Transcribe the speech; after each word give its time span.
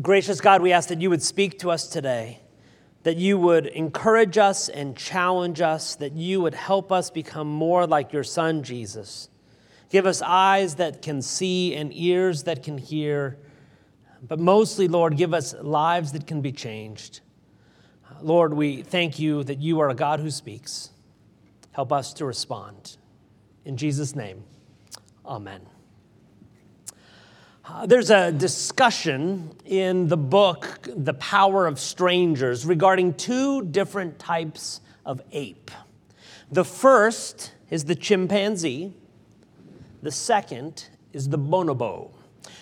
Gracious 0.00 0.40
God, 0.40 0.62
we 0.62 0.72
ask 0.72 0.88
that 0.88 1.00
you 1.00 1.10
would 1.10 1.22
speak 1.22 1.58
to 1.58 1.70
us 1.70 1.88
today, 1.88 2.40
that 3.02 3.16
you 3.16 3.38
would 3.38 3.66
encourage 3.66 4.38
us 4.38 4.68
and 4.68 4.96
challenge 4.96 5.60
us, 5.60 5.96
that 5.96 6.12
you 6.12 6.40
would 6.40 6.54
help 6.54 6.90
us 6.90 7.10
become 7.10 7.48
more 7.48 7.86
like 7.86 8.12
your 8.12 8.24
Son, 8.24 8.62
Jesus. 8.62 9.28
Give 9.90 10.06
us 10.06 10.22
eyes 10.22 10.76
that 10.76 11.02
can 11.02 11.20
see 11.20 11.74
and 11.74 11.94
ears 11.94 12.44
that 12.44 12.62
can 12.62 12.78
hear, 12.78 13.38
but 14.26 14.40
mostly, 14.40 14.88
Lord, 14.88 15.18
give 15.18 15.34
us 15.34 15.54
lives 15.60 16.12
that 16.12 16.26
can 16.26 16.40
be 16.40 16.50
changed. 16.50 17.20
Lord, 18.22 18.54
we 18.54 18.82
thank 18.82 19.18
you 19.18 19.44
that 19.44 19.60
you 19.60 19.80
are 19.80 19.90
a 19.90 19.94
God 19.94 20.20
who 20.20 20.30
speaks. 20.30 20.90
Help 21.72 21.92
us 21.92 22.14
to 22.14 22.24
respond. 22.24 22.96
In 23.66 23.76
Jesus' 23.76 24.16
name, 24.16 24.44
amen. 25.26 25.60
Uh, 27.66 27.86
there's 27.86 28.10
a 28.10 28.30
discussion 28.30 29.50
in 29.64 30.06
the 30.06 30.18
book, 30.18 30.86
The 30.96 31.14
Power 31.14 31.66
of 31.66 31.80
Strangers, 31.80 32.66
regarding 32.66 33.14
two 33.14 33.62
different 33.62 34.18
types 34.18 34.82
of 35.06 35.22
ape. 35.32 35.70
The 36.52 36.64
first 36.64 37.52
is 37.70 37.86
the 37.86 37.94
chimpanzee, 37.94 38.92
the 40.02 40.10
second 40.10 40.90
is 41.14 41.30
the 41.30 41.38
bonobo. 41.38 42.10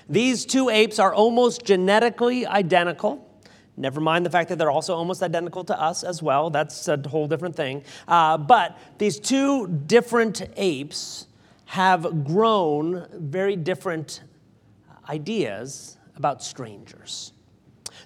These 0.08 0.46
two 0.46 0.68
apes 0.68 1.00
are 1.00 1.12
almost 1.12 1.64
genetically 1.64 2.46
identical. 2.46 3.28
Never 3.76 4.00
mind 4.00 4.24
the 4.24 4.30
fact 4.30 4.50
that 4.50 4.58
they're 4.58 4.70
also 4.70 4.94
almost 4.94 5.20
identical 5.20 5.64
to 5.64 5.80
us 5.80 6.04
as 6.04 6.22
well. 6.22 6.48
That's 6.48 6.86
a 6.86 6.96
whole 7.08 7.26
different 7.26 7.56
thing. 7.56 7.82
Uh, 8.06 8.38
but 8.38 8.78
these 8.98 9.18
two 9.18 9.66
different 9.66 10.42
apes 10.56 11.26
have 11.64 12.24
grown 12.24 13.08
very 13.12 13.56
different 13.56 14.22
ideas 15.12 15.98
about 16.16 16.42
strangers. 16.42 17.32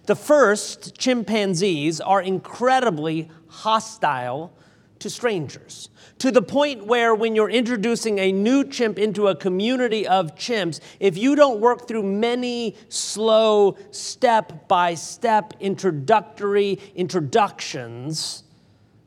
The 0.06 0.16
first, 0.16 0.98
chimpanzees, 0.98 2.00
are 2.00 2.20
incredibly 2.20 3.30
hostile 3.46 4.52
to 4.98 5.10
strangers, 5.10 5.90
to 6.18 6.30
the 6.30 6.42
point 6.42 6.86
where 6.86 7.14
when 7.14 7.36
you're 7.36 7.50
introducing 7.50 8.18
a 8.18 8.32
new 8.32 8.64
chimp 8.64 8.98
into 8.98 9.28
a 9.28 9.36
community 9.36 10.06
of 10.06 10.34
chimps, 10.34 10.80
if 10.98 11.16
you 11.16 11.36
don't 11.36 11.60
work 11.60 11.86
through 11.86 12.02
many 12.02 12.74
slow, 12.88 13.76
step 13.90 14.66
by 14.68 14.94
step 14.94 15.52
introductory 15.60 16.78
introductions, 16.94 18.42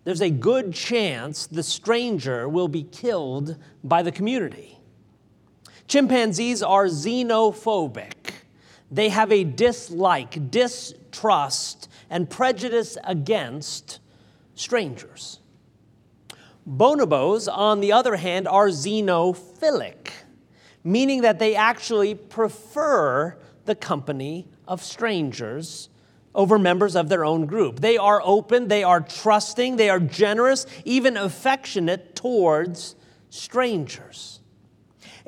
there's 0.06 0.22
a 0.22 0.30
good 0.30 0.74
chance 0.74 1.48
the 1.48 1.64
stranger 1.64 2.48
will 2.48 2.70
be 2.70 2.84
killed 2.84 3.58
by 3.84 4.04
the 4.04 4.12
community. 4.12 4.79
Chimpanzees 5.90 6.62
are 6.62 6.86
xenophobic. 6.86 8.34
They 8.92 9.10
have 9.10 9.32
a 9.32 9.44
dislike, 9.44 10.52
distrust, 10.52 11.90
and 12.12 12.30
prejudice 12.30 12.96
against 13.04 14.00
strangers. 14.54 15.40
Bonobos, 16.68 17.52
on 17.52 17.80
the 17.80 17.92
other 17.92 18.18
hand, 18.18 18.48
are 18.48 18.68
xenophilic, 18.68 20.12
meaning 20.84 21.22
that 21.22 21.40
they 21.40 21.56
actually 21.56 22.14
prefer 22.14 23.36
the 23.66 23.74
company 23.74 24.48
of 24.68 24.84
strangers 24.84 25.90
over 26.36 26.60
members 26.60 26.96
of 26.96 27.10
their 27.10 27.26
own 27.26 27.48
group. 27.48 27.80
They 27.80 27.98
are 27.98 28.22
open, 28.24 28.68
they 28.68 28.84
are 28.84 29.02
trusting, 29.02 29.78
they 29.78 29.90
are 29.90 30.00
generous, 30.00 30.68
even 30.86 31.18
affectionate 31.18 32.16
towards 32.16 32.96
strangers. 33.32 34.39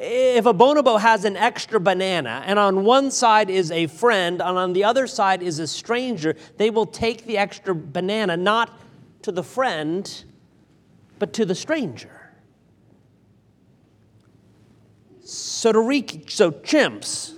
If 0.04 0.48
a 0.48 0.54
bonobo 0.54 1.00
has 1.00 1.26
an 1.26 1.38
extra 1.38 1.80
banana, 1.80 2.42
and 2.48 2.58
on 2.58 2.86
one 2.86 3.12
side 3.12 3.52
is 3.52 3.70
a 3.70 3.86
friend, 3.86 4.42
and 4.42 4.58
on 4.58 4.74
the 4.74 4.84
other 4.84 5.06
side 5.06 5.44
is 5.44 5.60
a 5.60 5.68
stranger, 5.68 6.36
they 6.58 6.72
will 6.72 6.88
take 6.88 7.28
the 7.28 7.38
extra 7.38 7.76
banana 7.76 8.36
not 8.36 8.80
to 9.22 9.32
the 9.32 9.44
friend, 9.44 10.24
but 11.20 11.34
to 11.34 11.46
the 11.46 11.54
stranger. 11.54 12.32
So, 15.24 15.72
to 15.72 15.80
re- 15.80 16.24
so 16.28 16.50
chimps 16.50 17.36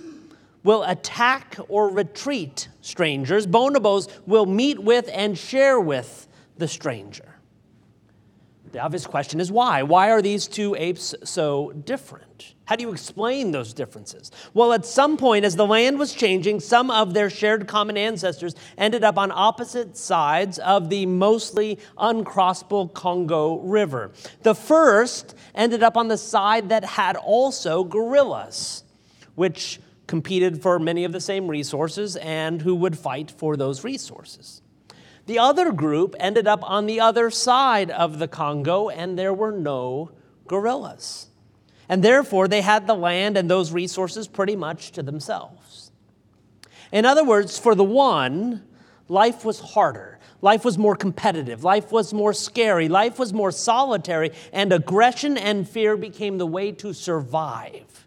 will 0.62 0.84
attack 0.84 1.58
or 1.68 1.90
retreat 1.90 2.68
strangers. 2.80 3.46
Bonobos 3.46 4.08
will 4.26 4.46
meet 4.46 4.82
with 4.82 5.10
and 5.12 5.36
share 5.36 5.78
with 5.78 6.26
the 6.56 6.66
stranger. 6.66 7.33
The 8.74 8.80
obvious 8.80 9.06
question 9.06 9.38
is 9.38 9.52
why? 9.52 9.84
Why 9.84 10.10
are 10.10 10.20
these 10.20 10.48
two 10.48 10.74
apes 10.74 11.14
so 11.22 11.70
different? 11.84 12.54
How 12.64 12.74
do 12.74 12.82
you 12.82 12.90
explain 12.90 13.52
those 13.52 13.72
differences? 13.72 14.32
Well, 14.52 14.72
at 14.72 14.84
some 14.84 15.16
point, 15.16 15.44
as 15.44 15.54
the 15.54 15.64
land 15.64 15.96
was 15.96 16.12
changing, 16.12 16.58
some 16.58 16.90
of 16.90 17.14
their 17.14 17.30
shared 17.30 17.68
common 17.68 17.96
ancestors 17.96 18.56
ended 18.76 19.04
up 19.04 19.16
on 19.16 19.30
opposite 19.30 19.96
sides 19.96 20.58
of 20.58 20.90
the 20.90 21.06
mostly 21.06 21.78
uncrossable 21.96 22.92
Congo 22.92 23.60
River. 23.60 24.10
The 24.42 24.56
first 24.56 25.36
ended 25.54 25.84
up 25.84 25.96
on 25.96 26.08
the 26.08 26.18
side 26.18 26.70
that 26.70 26.84
had 26.84 27.14
also 27.14 27.84
gorillas, 27.84 28.82
which 29.36 29.78
competed 30.08 30.60
for 30.60 30.80
many 30.80 31.04
of 31.04 31.12
the 31.12 31.20
same 31.20 31.46
resources 31.46 32.16
and 32.16 32.62
who 32.62 32.74
would 32.74 32.98
fight 32.98 33.30
for 33.30 33.56
those 33.56 33.84
resources. 33.84 34.62
The 35.26 35.38
other 35.38 35.72
group 35.72 36.14
ended 36.20 36.46
up 36.46 36.68
on 36.68 36.86
the 36.86 37.00
other 37.00 37.30
side 37.30 37.90
of 37.90 38.18
the 38.18 38.28
Congo, 38.28 38.90
and 38.90 39.18
there 39.18 39.32
were 39.32 39.52
no 39.52 40.10
gorillas. 40.46 41.28
And 41.88 42.02
therefore, 42.02 42.48
they 42.48 42.60
had 42.60 42.86
the 42.86 42.94
land 42.94 43.36
and 43.36 43.50
those 43.50 43.72
resources 43.72 44.28
pretty 44.28 44.56
much 44.56 44.92
to 44.92 45.02
themselves. 45.02 45.90
In 46.92 47.04
other 47.04 47.24
words, 47.24 47.58
for 47.58 47.74
the 47.74 47.84
one, 47.84 48.64
life 49.08 49.44
was 49.44 49.60
harder. 49.60 50.18
Life 50.40 50.64
was 50.64 50.76
more 50.76 50.94
competitive. 50.94 51.64
Life 51.64 51.90
was 51.90 52.12
more 52.12 52.34
scary. 52.34 52.88
Life 52.88 53.18
was 53.18 53.32
more 53.32 53.50
solitary. 53.50 54.32
And 54.52 54.72
aggression 54.72 55.38
and 55.38 55.66
fear 55.66 55.96
became 55.96 56.36
the 56.36 56.46
way 56.46 56.70
to 56.72 56.92
survive. 56.92 58.06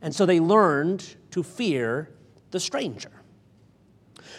And 0.00 0.12
so 0.12 0.26
they 0.26 0.40
learned 0.40 1.16
to 1.30 1.44
fear 1.44 2.10
the 2.50 2.58
stranger. 2.58 3.12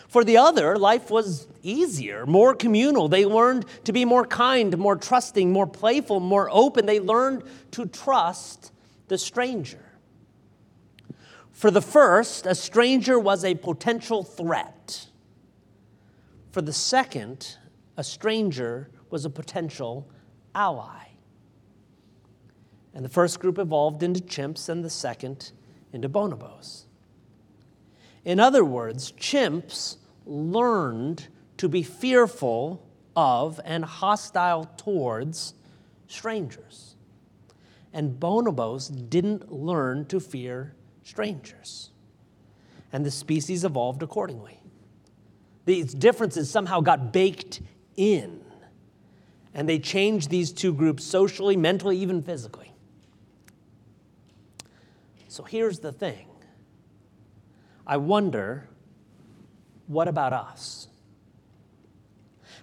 For 0.08 0.24
the 0.24 0.38
other, 0.38 0.78
life 0.78 1.10
was 1.10 1.48
easier, 1.62 2.26
more 2.26 2.54
communal. 2.54 3.08
They 3.08 3.26
learned 3.26 3.66
to 3.86 3.94
be 3.94 4.06
more 4.06 4.26
kind, 4.26 4.78
more 4.78 4.96
trusting, 4.96 5.52
more 5.52 5.68
playful, 5.68 6.20
more 6.20 6.50
open. 6.52 6.86
They 6.86 7.00
learned 7.00 7.44
to 7.72 7.86
trust 7.86 8.72
the 9.08 9.18
stranger. 9.18 9.84
For 11.52 11.72
the 11.72 11.82
first, 11.82 12.46
a 12.46 12.56
stranger 12.56 13.20
was 13.20 13.46
a 13.46 13.56
potential 13.56 14.24
threat. 14.24 15.08
For 16.52 16.62
the 16.62 16.74
second, 16.74 17.58
a 17.96 18.04
stranger 18.04 18.90
was 19.10 19.26
a 19.26 19.30
potential 19.30 20.10
ally. 20.54 21.08
And 22.94 23.04
the 23.04 23.10
first 23.10 23.40
group 23.40 23.58
evolved 23.58 24.04
into 24.04 24.22
chimps, 24.22 24.70
and 24.70 24.84
the 24.84 24.90
second 24.90 25.52
into 25.92 26.10
bonobos. 26.10 26.84
In 28.26 28.40
other 28.40 28.64
words, 28.64 29.12
chimps 29.14 29.98
learned 30.26 31.28
to 31.58 31.68
be 31.68 31.84
fearful 31.84 32.86
of 33.16 33.60
and 33.66 33.84
hostile 33.84 34.66
towards 34.78 35.54
strangers. 36.08 36.96
And 37.92 38.20
bonobos 38.20 38.88
didn't 39.10 39.52
learn 39.52 40.06
to 40.06 40.20
fear 40.20 40.74
strangers. 41.04 41.92
And 42.92 43.06
the 43.06 43.12
species 43.12 43.64
evolved 43.64 44.02
accordingly. 44.02 44.60
These 45.66 45.94
differences 45.94 46.50
somehow 46.50 46.82
got 46.82 47.14
baked 47.14 47.62
in, 47.96 48.42
and 49.54 49.70
they 49.70 49.80
changed 49.80 50.30
these 50.30 50.52
two 50.52 50.74
groups 50.74 51.04
socially, 51.04 51.56
mentally, 51.56 51.98
even 51.98 52.22
physically. 52.22 52.74
So 55.28 55.44
here's 55.44 55.80
the 55.80 55.92
thing 55.92 56.28
I 57.86 57.98
wonder 57.98 58.68
what 59.88 60.08
about 60.08 60.34
us? 60.34 60.88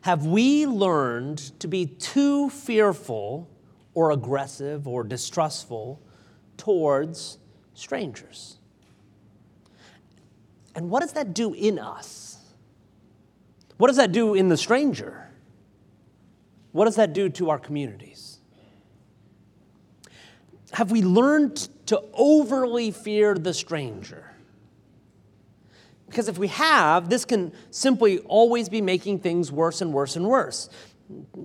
Have 0.03 0.25
we 0.25 0.67
learned 0.67 1.39
to 1.61 1.69
be 1.69 1.87
too 1.87 2.49
fearful 2.49 3.49
or 3.93 4.13
aggressive 4.13 4.89
or 4.89 5.05
distrustful 5.05 6.01
towards 6.57 7.39
strangers? 7.75 8.57
And 10.75 10.89
what 10.89 11.01
does 11.01 11.13
that 11.13 11.35
do 11.35 11.53
in 11.53 11.79
us? 11.79 12.39
What 13.77 13.89
does 13.89 13.97
that 13.97 14.13
do 14.13 14.35
in 14.35 14.49
the 14.49 14.57
stranger? 14.57 15.29
What 16.73 16.85
does 16.85 16.97
that 16.97 17.13
do 17.13 17.29
to 17.31 17.51
our 17.51 17.59
communities? 17.59 18.39
Have 20.73 20.91
we 20.91 21.03
learned 21.03 21.69
to 21.87 22.03
overly 22.15 22.91
fear 22.91 23.35
the 23.35 23.53
stranger? 23.53 24.30
Because 26.11 26.29
if 26.29 26.39
we 26.39 26.49
have, 26.49 27.09
this 27.09 27.25
can 27.25 27.53
simply 27.71 28.19
always 28.21 28.69
be 28.69 28.83
making 28.83 29.21
things 29.21 29.51
worse 29.51 29.81
and 29.81 29.93
worse 29.93 30.17
and 30.17 30.27
worse. 30.27 30.69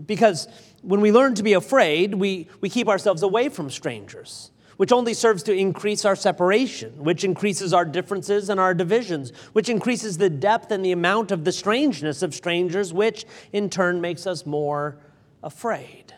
Because 0.06 0.47
when 0.81 1.01
we 1.01 1.12
learn 1.12 1.35
to 1.35 1.44
be 1.44 1.53
afraid, 1.53 2.15
we, 2.15 2.50
we 2.62 2.69
keep 2.69 2.88
ourselves 2.89 3.23
away 3.23 3.50
from 3.50 3.69
strangers. 3.69 4.51
which 4.77 4.91
only 4.91 5.13
serves 5.13 5.44
to 5.44 5.53
increase 5.53 6.06
our 6.06 6.15
separation, 6.15 6.91
which 7.03 7.23
increases 7.23 7.73
our 7.73 7.85
differences 7.85 8.50
and 8.50 8.59
our 8.59 8.73
divisions, 8.73 9.31
which 9.53 9.69
increases 9.69 10.17
the 10.17 10.29
depth 10.29 10.71
and 10.71 10.83
the 10.83 10.91
amount 10.91 11.31
of 11.31 11.45
the 11.45 11.51
strangeness 11.51 12.21
of 12.21 12.33
strangers, 12.35 12.94
which 12.94 13.25
in 13.53 13.69
turn 13.69 14.01
makes 14.01 14.27
us 14.27 14.45
more 14.45 14.97
afraid, 15.44 16.13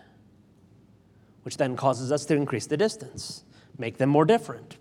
which 1.44 1.58
then 1.58 1.76
causes 1.76 2.12
us 2.12 2.26
to 2.26 2.36
increase 2.36 2.68
the 2.68 2.78
distance, 2.78 3.44
make 3.78 3.98
them 3.98 4.10
more 4.10 4.26
different, 4.26 4.78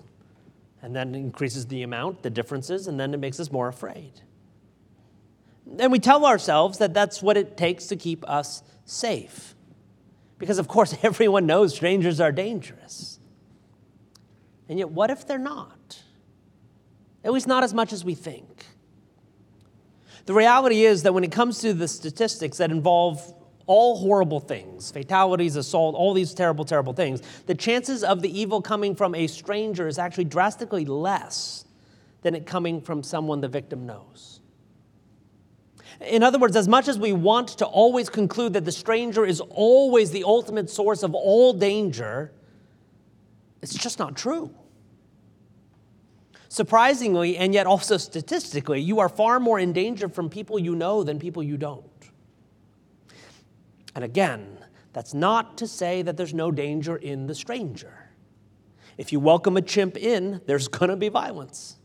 and 0.82 0.94
then 0.94 1.14
increases 1.14 1.66
the 1.66 1.82
amount, 1.82 2.22
the 2.22 2.30
differences, 2.30 2.86
and 2.86 2.98
then 2.98 3.14
it 3.14 3.18
makes 3.18 3.40
us 3.40 3.50
more 3.50 3.68
afraid. 3.68 4.20
And 5.78 5.90
we 5.90 5.98
tell 5.98 6.24
ourselves 6.24 6.78
that 6.78 6.94
that's 6.94 7.22
what 7.22 7.36
it 7.36 7.56
takes 7.56 7.86
to 7.86 7.96
keep 7.96 8.28
us 8.28 8.62
safe. 8.84 9.54
Because, 10.38 10.58
of 10.58 10.68
course, 10.68 10.96
everyone 11.02 11.46
knows 11.46 11.74
strangers 11.74 12.20
are 12.20 12.32
dangerous. 12.32 13.18
And 14.68 14.78
yet, 14.78 14.90
what 14.90 15.10
if 15.10 15.26
they're 15.26 15.38
not? 15.38 16.02
At 17.24 17.32
least 17.32 17.46
not 17.46 17.64
as 17.64 17.74
much 17.74 17.92
as 17.92 18.04
we 18.04 18.14
think. 18.14 18.66
The 20.26 20.34
reality 20.34 20.84
is 20.84 21.04
that 21.04 21.14
when 21.14 21.24
it 21.24 21.32
comes 21.32 21.60
to 21.60 21.72
the 21.72 21.88
statistics 21.88 22.58
that 22.58 22.70
involve 22.70 23.32
all 23.66 23.96
horrible 23.98 24.40
things 24.40 24.90
fatalities, 24.90 25.56
assault, 25.56 25.94
all 25.94 26.14
these 26.14 26.34
terrible, 26.34 26.64
terrible 26.64 26.92
things 26.92 27.22
the 27.46 27.54
chances 27.54 28.04
of 28.04 28.22
the 28.22 28.40
evil 28.40 28.62
coming 28.62 28.94
from 28.94 29.14
a 29.14 29.26
stranger 29.26 29.88
is 29.88 29.98
actually 29.98 30.24
drastically 30.24 30.84
less 30.84 31.64
than 32.22 32.34
it 32.34 32.46
coming 32.46 32.80
from 32.80 33.02
someone 33.02 33.40
the 33.40 33.48
victim 33.48 33.86
knows. 33.86 34.40
In 36.00 36.22
other 36.22 36.38
words, 36.38 36.56
as 36.56 36.68
much 36.68 36.88
as 36.88 36.98
we 36.98 37.12
want 37.12 37.48
to 37.58 37.66
always 37.66 38.10
conclude 38.10 38.52
that 38.52 38.64
the 38.64 38.72
stranger 38.72 39.24
is 39.24 39.40
always 39.40 40.10
the 40.10 40.24
ultimate 40.24 40.68
source 40.68 41.02
of 41.02 41.14
all 41.14 41.52
danger, 41.52 42.32
it's 43.62 43.74
just 43.74 43.98
not 43.98 44.16
true. 44.16 44.54
Surprisingly, 46.48 47.36
and 47.36 47.54
yet 47.54 47.66
also 47.66 47.96
statistically, 47.96 48.80
you 48.80 49.00
are 49.00 49.08
far 49.08 49.40
more 49.40 49.58
in 49.58 49.72
danger 49.72 50.08
from 50.08 50.28
people 50.28 50.58
you 50.58 50.74
know 50.74 51.02
than 51.02 51.18
people 51.18 51.42
you 51.42 51.56
don't. 51.56 51.84
And 53.96 54.04
again, 54.04 54.58
that's 54.92 55.14
not 55.14 55.56
to 55.58 55.66
say 55.66 56.02
that 56.02 56.18
there's 56.18 56.34
no 56.34 56.50
danger 56.50 56.96
in 56.96 57.26
the 57.26 57.34
stranger. 57.34 58.10
If 58.98 59.10
you 59.10 59.18
welcome 59.18 59.56
a 59.56 59.62
chimp 59.62 59.96
in, 59.96 60.42
there's 60.44 60.68
going 60.68 60.90
to 60.90 60.96
be 60.96 61.08
violence. 61.08 61.76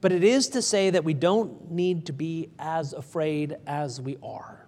But 0.00 0.12
it 0.12 0.24
is 0.24 0.48
to 0.50 0.62
say 0.62 0.88
that 0.88 1.04
we 1.04 1.12
don't 1.12 1.70
need 1.70 2.06
to 2.06 2.14
be 2.14 2.48
as 2.58 2.94
afraid 2.94 3.58
as 3.66 4.00
we 4.00 4.16
are. 4.22 4.66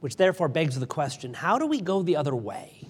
Which 0.00 0.16
therefore 0.16 0.48
begs 0.48 0.80
the 0.80 0.86
question 0.86 1.34
how 1.34 1.58
do 1.58 1.66
we 1.66 1.82
go 1.82 2.02
the 2.02 2.16
other 2.16 2.34
way? 2.34 2.88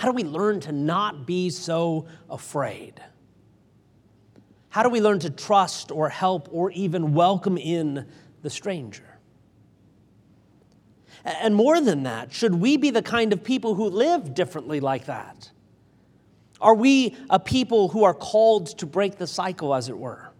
How 0.00 0.08
do 0.08 0.14
we 0.14 0.24
learn 0.24 0.58
to 0.60 0.72
not 0.72 1.24
be 1.24 1.50
so 1.50 2.06
afraid? 2.28 3.00
How 4.70 4.82
do 4.82 4.88
we 4.88 5.00
learn 5.00 5.20
to 5.20 5.30
trust 5.30 5.92
or 5.92 6.08
help 6.08 6.48
or 6.50 6.72
even 6.72 7.14
welcome 7.14 7.56
in 7.56 8.08
the 8.44 8.50
stranger? 8.50 9.18
And 11.24 11.56
more 11.56 11.80
than 11.80 12.02
that, 12.02 12.32
should 12.32 12.54
we 12.54 12.76
be 12.76 12.90
the 12.90 13.02
kind 13.02 13.32
of 13.32 13.42
people 13.42 13.74
who 13.74 13.88
live 13.88 14.34
differently 14.34 14.80
like 14.80 15.06
that? 15.06 15.50
Are 16.60 16.74
we 16.74 17.16
a 17.30 17.40
people 17.40 17.88
who 17.88 18.04
are 18.04 18.12
called 18.12 18.66
to 18.78 18.86
break 18.86 19.16
the 19.16 19.26
cycle, 19.26 19.74
as 19.74 19.88
it 19.88 19.98
were? 19.98 20.30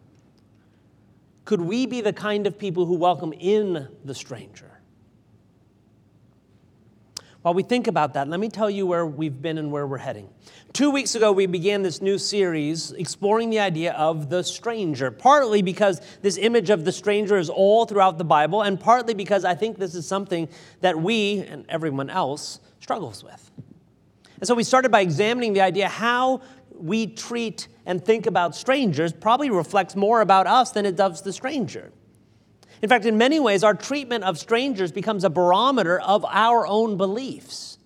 Could 1.47 1.63
we 1.63 1.87
be 1.87 2.03
the 2.03 2.13
kind 2.13 2.47
of 2.47 2.59
people 2.59 2.85
who 2.85 2.95
welcome 2.95 3.33
in 3.33 3.89
the 4.05 4.15
stranger? 4.15 4.74
While 7.45 7.53
we 7.53 7.63
think 7.63 7.89
about 7.89 8.15
that, 8.15 8.27
let 8.27 8.41
me 8.41 8.49
tell 8.49 8.71
you 8.71 8.87
where 8.87 9.05
we've 9.05 9.43
been 9.43 9.59
and 9.59 9.71
where 9.71 9.87
we're 9.87 9.99
heading. 9.99 10.31
Two 10.73 10.91
weeks 10.91 11.15
ago, 11.15 11.31
we 11.31 11.45
began 11.45 11.83
this 11.83 12.01
new 12.01 12.17
series 12.17 12.93
exploring 12.93 13.51
the 13.51 13.61
idea 13.61 13.93
of 13.93 14.31
the 14.31 14.43
stranger, 14.43 15.11
partly 15.11 15.61
because 15.61 16.01
this 16.23 16.39
image 16.39 16.71
of 16.71 16.87
the 16.87 16.91
stranger 16.91 17.37
is 17.37 17.51
all 17.51 17.85
throughout 17.85 18.17
the 18.17 18.25
Bible, 18.25 18.63
and 18.63 18.81
partly 18.81 19.13
because 19.13 19.45
I 19.45 19.55
think 19.55 19.77
this 19.77 19.95
is 19.95 20.09
something 20.09 20.49
that 20.81 20.99
we 20.99 21.41
and 21.41 21.67
everyone 21.69 22.09
else 22.09 22.61
struggles 22.81 23.23
with. 23.23 23.51
And 24.41 24.47
so 24.49 24.55
we 24.55 24.65
started 24.65 24.91
by 24.91 25.03
examining 25.03 25.53
the 25.53 25.61
idea 25.61 25.87
how 25.87 26.41
we 26.75 27.07
treat 27.07 27.69
and 27.85 28.03
think 28.03 28.25
about 28.25 28.57
strangers 28.57 29.13
probably 29.13 29.51
reflects 29.51 29.95
more 29.95 30.23
about 30.23 30.47
us 30.47 30.71
than 30.71 30.87
it 30.87 30.97
does 30.97 31.21
the 31.21 31.33
stranger. 31.35 31.93
In 32.83 32.89
fact, 32.89 33.05
in 33.05 33.19
many 33.19 33.41
ways, 33.41 33.65
our 33.65 33.75
treatment 33.75 34.25
of 34.25 34.39
strangers 34.39 34.93
becomes 34.93 35.25
a 35.25 35.31
barometer 35.31 36.01
of 36.01 36.25
our 36.25 36.67
own 36.67 36.97
beliefs. 36.97 37.79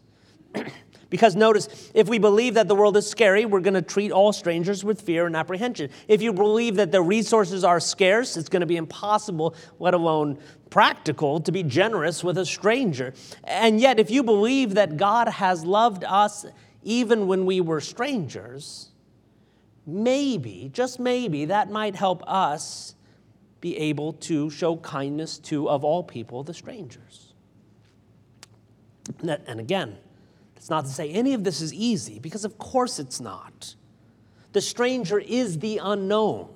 because 1.10 1.36
notice, 1.36 1.90
if 1.94 2.08
we 2.08 2.18
believe 2.18 2.54
that 2.54 2.68
the 2.68 2.74
world 2.74 2.96
is 2.96 3.08
scary, 3.08 3.44
we're 3.44 3.60
going 3.60 3.74
to 3.74 3.82
treat 3.82 4.12
all 4.12 4.32
strangers 4.32 4.84
with 4.84 5.00
fear 5.00 5.26
and 5.26 5.36
apprehension. 5.36 5.90
If 6.06 6.20
you 6.20 6.32
believe 6.32 6.76
that 6.76 6.92
the 6.92 7.00
resources 7.00 7.64
are 7.64 7.80
scarce, 7.80 8.36
it's 8.36 8.48
going 8.48 8.60
to 8.60 8.66
be 8.66 8.76
impossible, 8.76 9.54
let 9.78 9.94
alone 9.94 10.38
practical, 10.70 11.40
to 11.40 11.52
be 11.52 11.62
generous 11.62 12.22
with 12.22 12.36
a 12.38 12.46
stranger. 12.46 13.14
And 13.44 13.80
yet, 13.80 13.98
if 13.98 14.10
you 14.10 14.22
believe 14.22 14.74
that 14.74 14.96
God 14.96 15.28
has 15.28 15.64
loved 15.64 16.04
us 16.04 16.44
even 16.82 17.26
when 17.26 17.46
we 17.46 17.60
were 17.60 17.80
strangers, 17.80 18.90
maybe, 19.86 20.70
just 20.72 21.00
maybe, 21.00 21.46
that 21.46 21.70
might 21.70 21.96
help 21.96 22.22
us 22.26 22.94
be 23.60 23.76
able 23.76 24.12
to 24.14 24.50
show 24.50 24.76
kindness 24.76 25.38
to, 25.38 25.68
of 25.68 25.84
all 25.84 26.02
people, 26.02 26.42
the 26.42 26.54
strangers. 26.54 27.32
And 29.22 29.60
again, 29.60 29.96
it's 30.56 30.70
not 30.70 30.84
to 30.84 30.90
say 30.90 31.10
any 31.10 31.34
of 31.34 31.44
this 31.44 31.60
is 31.60 31.72
easy, 31.72 32.18
because 32.18 32.44
of 32.44 32.58
course 32.58 32.98
it's 32.98 33.20
not. 33.20 33.74
The 34.52 34.60
stranger 34.60 35.18
is 35.18 35.58
the 35.58 35.80
unknown. 35.82 36.48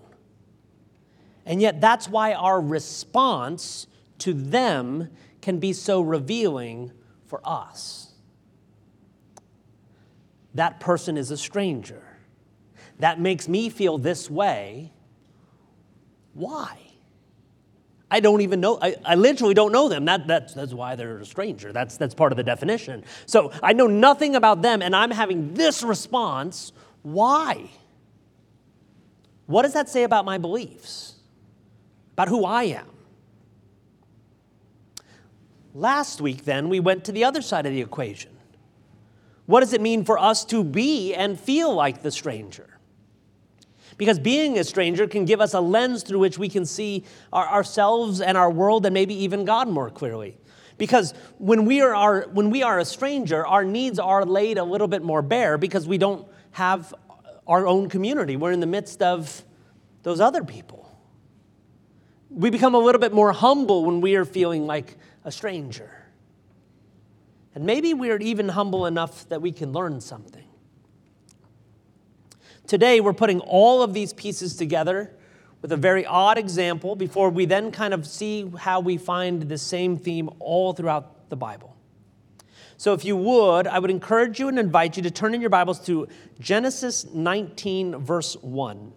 And 1.44 1.60
yet, 1.60 1.80
that's 1.80 2.08
why 2.08 2.34
our 2.34 2.60
response 2.60 3.88
to 4.18 4.32
them 4.32 5.10
can 5.40 5.58
be 5.58 5.72
so 5.72 6.00
revealing 6.00 6.92
for 7.26 7.40
us. 7.44 8.12
That 10.54 10.78
person 10.78 11.16
is 11.16 11.30
a 11.30 11.36
stranger. 11.36 12.04
That 12.98 13.18
makes 13.18 13.48
me 13.48 13.70
feel 13.70 13.98
this 13.98 14.30
way. 14.30 14.92
Why? 16.34 16.78
I 18.12 18.20
don't 18.20 18.42
even 18.42 18.60
know, 18.60 18.78
I, 18.80 18.94
I 19.06 19.14
literally 19.14 19.54
don't 19.54 19.72
know 19.72 19.88
them. 19.88 20.04
That, 20.04 20.26
that's, 20.26 20.52
that's 20.52 20.74
why 20.74 20.96
they're 20.96 21.16
a 21.16 21.24
stranger. 21.24 21.72
That's, 21.72 21.96
that's 21.96 22.14
part 22.14 22.30
of 22.30 22.36
the 22.36 22.42
definition. 22.42 23.04
So 23.24 23.52
I 23.62 23.72
know 23.72 23.86
nothing 23.86 24.36
about 24.36 24.60
them, 24.60 24.82
and 24.82 24.94
I'm 24.94 25.10
having 25.10 25.54
this 25.54 25.82
response. 25.82 26.72
Why? 27.00 27.70
What 29.46 29.62
does 29.62 29.72
that 29.72 29.88
say 29.88 30.02
about 30.02 30.26
my 30.26 30.36
beliefs? 30.36 31.14
About 32.12 32.28
who 32.28 32.44
I 32.44 32.64
am? 32.64 32.90
Last 35.74 36.20
week, 36.20 36.44
then, 36.44 36.68
we 36.68 36.80
went 36.80 37.04
to 37.04 37.12
the 37.12 37.24
other 37.24 37.40
side 37.40 37.64
of 37.64 37.72
the 37.72 37.80
equation. 37.80 38.32
What 39.46 39.60
does 39.60 39.72
it 39.72 39.80
mean 39.80 40.04
for 40.04 40.18
us 40.18 40.44
to 40.46 40.62
be 40.62 41.14
and 41.14 41.40
feel 41.40 41.74
like 41.74 42.02
the 42.02 42.10
stranger? 42.10 42.71
Because 43.98 44.18
being 44.18 44.58
a 44.58 44.64
stranger 44.64 45.06
can 45.06 45.24
give 45.24 45.40
us 45.40 45.54
a 45.54 45.60
lens 45.60 46.02
through 46.02 46.18
which 46.18 46.38
we 46.38 46.48
can 46.48 46.64
see 46.64 47.04
our, 47.32 47.46
ourselves 47.46 48.20
and 48.20 48.36
our 48.36 48.50
world 48.50 48.86
and 48.86 48.94
maybe 48.94 49.14
even 49.14 49.44
God 49.44 49.68
more 49.68 49.90
clearly. 49.90 50.38
Because 50.78 51.14
when 51.38 51.64
we, 51.64 51.80
are 51.80 51.94
our, 51.94 52.22
when 52.32 52.50
we 52.50 52.62
are 52.62 52.78
a 52.78 52.84
stranger, 52.84 53.46
our 53.46 53.64
needs 53.64 53.98
are 53.98 54.24
laid 54.24 54.58
a 54.58 54.64
little 54.64 54.88
bit 54.88 55.02
more 55.02 55.22
bare 55.22 55.58
because 55.58 55.86
we 55.86 55.98
don't 55.98 56.26
have 56.52 56.94
our 57.46 57.66
own 57.66 57.88
community. 57.88 58.36
We're 58.36 58.52
in 58.52 58.60
the 58.60 58.66
midst 58.66 59.02
of 59.02 59.44
those 60.02 60.20
other 60.20 60.42
people. 60.44 60.90
We 62.30 62.50
become 62.50 62.74
a 62.74 62.78
little 62.78 63.00
bit 63.00 63.12
more 63.12 63.32
humble 63.32 63.84
when 63.84 64.00
we 64.00 64.16
are 64.16 64.24
feeling 64.24 64.66
like 64.66 64.96
a 65.24 65.30
stranger. 65.30 65.90
And 67.54 67.64
maybe 67.64 67.92
we 67.94 68.10
are 68.10 68.18
even 68.18 68.48
humble 68.48 68.86
enough 68.86 69.28
that 69.28 69.42
we 69.42 69.52
can 69.52 69.72
learn 69.72 70.00
something. 70.00 70.41
Today, 72.66 73.00
we're 73.00 73.12
putting 73.12 73.40
all 73.40 73.82
of 73.82 73.92
these 73.92 74.12
pieces 74.12 74.56
together 74.56 75.10
with 75.60 75.72
a 75.72 75.76
very 75.76 76.06
odd 76.06 76.38
example 76.38 76.96
before 76.96 77.30
we 77.30 77.44
then 77.44 77.70
kind 77.70 77.94
of 77.94 78.06
see 78.06 78.50
how 78.58 78.80
we 78.80 78.96
find 78.96 79.42
the 79.42 79.58
same 79.58 79.96
theme 79.96 80.30
all 80.38 80.72
throughout 80.72 81.28
the 81.28 81.36
Bible. 81.36 81.76
So, 82.76 82.94
if 82.94 83.04
you 83.04 83.16
would, 83.16 83.66
I 83.66 83.78
would 83.78 83.90
encourage 83.90 84.40
you 84.40 84.48
and 84.48 84.58
invite 84.58 84.96
you 84.96 85.02
to 85.04 85.10
turn 85.10 85.34
in 85.34 85.40
your 85.40 85.50
Bibles 85.50 85.78
to 85.86 86.08
Genesis 86.40 87.04
19, 87.12 87.96
verse 87.96 88.34
1. 88.40 88.92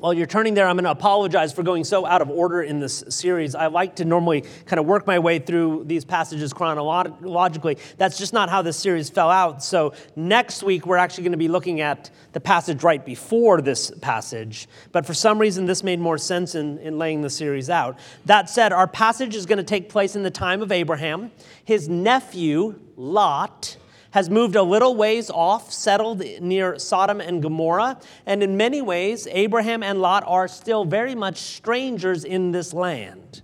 While 0.00 0.14
you're 0.14 0.26
turning 0.26 0.54
there, 0.54 0.66
I'm 0.66 0.76
going 0.76 0.84
to 0.84 0.90
apologize 0.90 1.52
for 1.52 1.62
going 1.62 1.84
so 1.84 2.06
out 2.06 2.22
of 2.22 2.30
order 2.30 2.62
in 2.62 2.80
this 2.80 3.04
series. 3.08 3.54
I 3.54 3.66
like 3.66 3.96
to 3.96 4.04
normally 4.04 4.44
kind 4.66 4.78
of 4.78 4.86
work 4.86 5.06
my 5.06 5.18
way 5.18 5.38
through 5.38 5.84
these 5.86 6.04
passages 6.04 6.52
chronologically. 6.52 7.78
That's 7.96 8.18
just 8.18 8.32
not 8.32 8.50
how 8.50 8.62
this 8.62 8.76
series 8.76 9.10
fell 9.10 9.30
out. 9.30 9.62
So, 9.62 9.94
next 10.16 10.62
week, 10.62 10.86
we're 10.86 10.96
actually 10.96 11.24
going 11.24 11.32
to 11.32 11.38
be 11.38 11.48
looking 11.48 11.80
at 11.80 12.10
the 12.32 12.40
passage 12.40 12.82
right 12.82 13.04
before 13.04 13.60
this 13.60 13.90
passage. 14.00 14.68
But 14.92 15.06
for 15.06 15.14
some 15.14 15.38
reason, 15.38 15.66
this 15.66 15.82
made 15.82 16.00
more 16.00 16.18
sense 16.18 16.54
in, 16.54 16.78
in 16.78 16.98
laying 16.98 17.22
the 17.22 17.30
series 17.30 17.70
out. 17.70 17.98
That 18.26 18.48
said, 18.48 18.72
our 18.72 18.86
passage 18.86 19.34
is 19.34 19.46
going 19.46 19.58
to 19.58 19.64
take 19.64 19.88
place 19.88 20.16
in 20.16 20.22
the 20.22 20.30
time 20.30 20.62
of 20.62 20.70
Abraham. 20.70 21.30
His 21.64 21.88
nephew, 21.88 22.78
Lot, 22.96 23.76
has 24.10 24.30
moved 24.30 24.56
a 24.56 24.62
little 24.62 24.96
ways 24.96 25.30
off, 25.30 25.72
settled 25.72 26.22
near 26.40 26.78
Sodom 26.78 27.20
and 27.20 27.42
Gomorrah. 27.42 28.00
And 28.26 28.42
in 28.42 28.56
many 28.56 28.82
ways, 28.82 29.28
Abraham 29.30 29.82
and 29.82 30.00
Lot 30.00 30.24
are 30.26 30.48
still 30.48 30.84
very 30.84 31.14
much 31.14 31.38
strangers 31.38 32.24
in 32.24 32.52
this 32.52 32.72
land. 32.72 33.42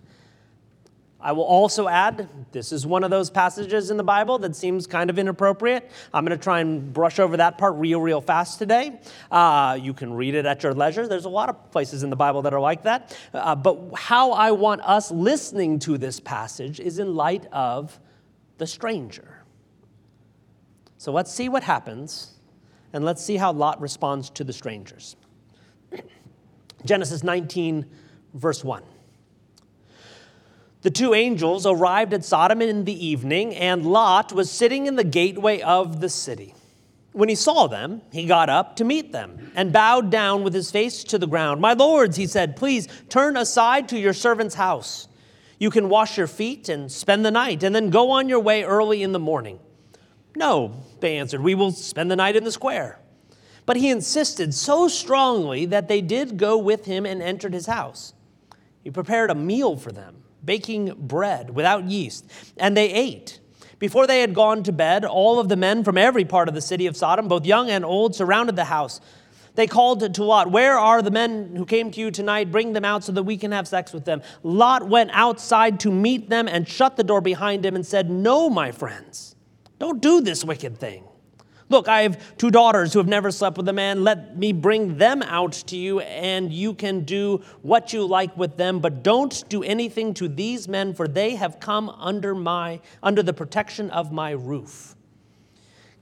I 1.25 1.33
will 1.33 1.45
also 1.45 1.89
add, 1.89 2.29
this 2.53 2.71
is 2.71 2.87
one 2.87 3.03
of 3.03 3.09
those 3.09 3.31
passages 3.31 3.91
in 3.91 3.97
the 3.97 4.05
Bible 4.05 4.39
that 4.41 4.55
seems 4.55 4.87
kind 4.87 5.09
of 5.09 5.19
inappropriate. 5.19 5.91
I'm 6.13 6.23
going 6.23 6.39
to 6.39 6.43
try 6.43 6.61
and 6.61 6.93
brush 6.93 7.19
over 7.19 7.39
that 7.39 7.57
part 7.57 7.77
real, 7.77 7.99
real 8.03 8.21
fast 8.21 8.59
today. 8.59 9.01
Uh, 9.31 9.79
you 9.81 9.95
can 9.95 10.13
read 10.13 10.35
it 10.35 10.45
at 10.45 10.63
your 10.63 10.75
leisure. 10.75 11.09
There's 11.09 11.25
a 11.25 11.31
lot 11.31 11.49
of 11.49 11.71
places 11.71 12.03
in 12.03 12.11
the 12.11 12.17
Bible 12.17 12.43
that 12.43 12.53
are 12.53 12.61
like 12.61 12.83
that. 12.83 13.17
Uh, 13.33 13.57
but 13.57 13.95
how 13.97 14.33
I 14.33 14.51
want 14.51 14.83
us 14.83 15.11
listening 15.11 15.79
to 15.81 15.97
this 15.97 16.21
passage 16.21 16.79
is 16.79 16.99
in 16.99 17.15
light 17.15 17.47
of 17.53 17.99
the 18.59 18.67
stranger. 18.67 19.34
So 21.05 21.13
let's 21.13 21.31
see 21.31 21.51
what 21.51 21.63
happens, 21.63 22.31
and 22.95 23.05
let's 23.05 23.23
see 23.23 23.37
how 23.37 23.53
Lot 23.53 23.79
responds 23.79 24.31
to 24.31 24.43
the 24.43 24.55
strangers. 24.55 25.17
Genesis 26.87 27.23
19, 27.23 27.85
verse 28.33 28.65
1. 28.65 28.83
The 30.81 30.91
two 30.91 31.13
angels 31.13 31.67
arrived 31.67 32.15
at 32.15 32.25
Sodom 32.25 32.63
in 32.63 32.87
the 32.87 33.07
evening, 33.07 33.55
and 33.55 33.85
Lot 33.85 34.33
was 34.33 34.51
sitting 34.51 34.87
in 34.87 34.97
the 34.97 35.05
gateway 35.05 35.61
of 35.61 36.01
the 36.01 36.09
city. 36.09 36.55
When 37.13 37.29
he 37.29 37.35
saw 37.35 37.67
them, 37.67 38.01
he 38.11 38.25
got 38.25 38.49
up 38.49 38.77
to 38.77 38.85
meet 38.85 39.13
them 39.13 39.53
and 39.55 39.75
bowed 39.75 40.09
down 40.09 40.43
with 40.43 40.55
his 40.55 40.71
face 40.71 41.05
to 41.05 41.19
the 41.19 41.27
ground. 41.27 41.61
My 41.61 41.75
lords, 41.75 42.17
he 42.17 42.27
said, 42.27 42.57
please 42.57 42.89
turn 43.11 43.37
aside 43.37 43.91
to 43.91 43.99
your 43.99 44.15
servant's 44.15 44.55
house. 44.55 45.07
You 45.59 45.69
can 45.69 45.91
wash 45.91 46.17
your 46.17 46.29
feet 46.29 46.71
and 46.71 46.91
spend 46.91 47.27
the 47.27 47.31
night, 47.31 47.63
and 47.63 47.75
then 47.75 47.91
go 47.91 48.13
on 48.13 48.27
your 48.27 48.41
way 48.41 48.63
early 48.63 49.03
in 49.03 49.13
the 49.13 49.19
morning. 49.19 49.59
No, 50.37 50.83
they 51.01 51.19
answered, 51.19 51.43
we 51.43 51.55
will 51.55 51.71
spend 51.71 52.11
the 52.11 52.17
night 52.17 52.37
in 52.37 52.45
the 52.45 52.53
square. 52.53 52.99
But 53.67 53.77
he 53.77 53.91
insisted 53.91 54.53
so 54.53 54.89
strongly 54.89 55.67
that 55.67 55.89
they 55.89 56.01
did 56.01 56.37
go 56.37 56.59
with 56.59 56.85
him 56.85 57.07
and 57.07 57.23
entered 57.23 57.55
his 57.55 57.67
house. 57.67 58.13
He 58.83 58.91
prepared 58.91 59.31
a 59.31 59.35
meal 59.35 59.77
for 59.77 59.91
them, 59.91 60.23
baking 60.45 60.95
bread 60.99 61.51
without 61.51 61.85
yeast, 61.85 62.31
and 62.57 62.77
they 62.77 62.91
ate. 62.91 63.41
Before 63.79 64.07
they 64.07 64.21
had 64.21 64.35
gone 64.35 64.63
to 64.65 64.73
bed, 64.73 65.05
all 65.05 65.39
of 65.39 65.49
the 65.49 65.57
men 65.57 65.85
from 65.85 65.97
every 65.97 66.25
part 66.25 66.49
of 66.49 66.55
the 66.55 66.61
city 66.61 66.87
of 66.87 66.97
Sodom, 66.97 67.29
both 67.29 67.47
young 67.47 67.71
and 67.71 67.85
old, 67.85 68.15
surrounded 68.15 68.57
the 68.57 68.65
house. 68.65 69.01
They 69.55 69.67
called 69.67 70.15
to 70.15 70.25
Lot, 70.25 70.51
Where 70.51 70.79
are 70.79 71.01
the 71.01 71.11
men 71.11 71.55
who 71.57 71.65
came 71.65 71.91
to 71.93 72.01
you 72.01 72.11
tonight? 72.11 72.51
Bring 72.51 72.73
them 72.73 72.85
out 72.85 73.05
so 73.05 73.13
that 73.13 73.23
we 73.23 73.37
can 73.37 73.53
have 73.53 73.69
sex 73.69 73.93
with 73.93 74.05
them. 74.05 74.21
Lot 74.43 74.89
went 74.89 75.11
outside 75.13 75.81
to 75.81 75.91
meet 75.91 76.29
them 76.29 76.49
and 76.49 76.69
shut 76.69 76.97
the 76.97 77.05
door 77.05 77.21
behind 77.21 77.65
him 77.65 77.77
and 77.77 77.87
said, 77.87 78.11
No, 78.11 78.51
my 78.51 78.73
friends. 78.73 79.34
Don't 79.85 80.01
do 80.01 80.23
this 80.23 80.43
wicked 80.43 80.79
thing. 80.79 81.05
Look, 81.69 81.89
I 81.89 82.05
have 82.05 82.39
two 82.39 82.51
daughters 82.51 82.95
who 82.95 83.01
have 83.01 83.07
never 83.07 83.31
slept 83.31 83.59
with 83.59 83.69
a 83.69 83.73
man. 83.75 84.03
Let 84.03 84.35
me 84.35 84.51
bring 84.55 84.97
them 84.97 85.21
out 85.21 85.53
to 85.67 85.77
you, 85.77 86.01
and 86.01 86.51
you 86.51 86.73
can 86.73 87.05
do 87.05 87.43
what 87.61 87.93
you 87.93 88.07
like 88.07 88.35
with 88.35 88.57
them. 88.57 88.81
But 88.81 89.03
don't 89.03 89.47
do 89.51 89.63
anything 89.63 90.15
to 90.15 90.27
these 90.27 90.69
men, 90.69 90.95
for 90.95 91.07
they 91.07 91.35
have 91.35 91.61
come 91.61 91.91
under, 91.91 92.35
my, 92.35 92.81
under 93.03 93.23
the 93.23 93.35
protection 93.35 93.91
of 93.91 94.11
my 94.11 94.31
roof. 94.31 94.97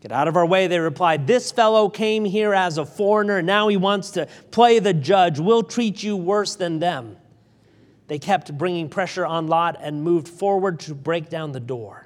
Get 0.01 0.13
out 0.13 0.29
of 0.29 0.37
our 0.37 0.47
way, 0.47 0.69
they 0.69 0.79
replied. 0.79 1.27
This 1.27 1.51
fellow 1.51 1.89
came 1.89 2.25
here 2.25 2.55
as 2.55 2.79
a 2.79 2.87
foreigner, 2.87 3.39
and 3.39 3.49
now 3.49 3.67
he 3.67 3.77
wants 3.77 4.13
to 4.13 4.29
play 4.53 4.79
the 4.79 4.95
judge. 4.95 5.41
We'll 5.41 5.65
treat 5.65 6.05
you 6.05 6.17
worse 6.17 6.55
than 6.55 6.79
them. 6.79 7.17
They 8.07 8.21
kept 8.21 8.57
bringing 8.57 8.89
pressure 8.89 9.27
on 9.27 9.49
Lot 9.49 9.77
and 9.81 10.05
moved 10.05 10.29
forward 10.29 10.79
to 10.81 10.95
break 10.95 11.29
down 11.29 11.51
the 11.51 11.59
door. 11.59 12.02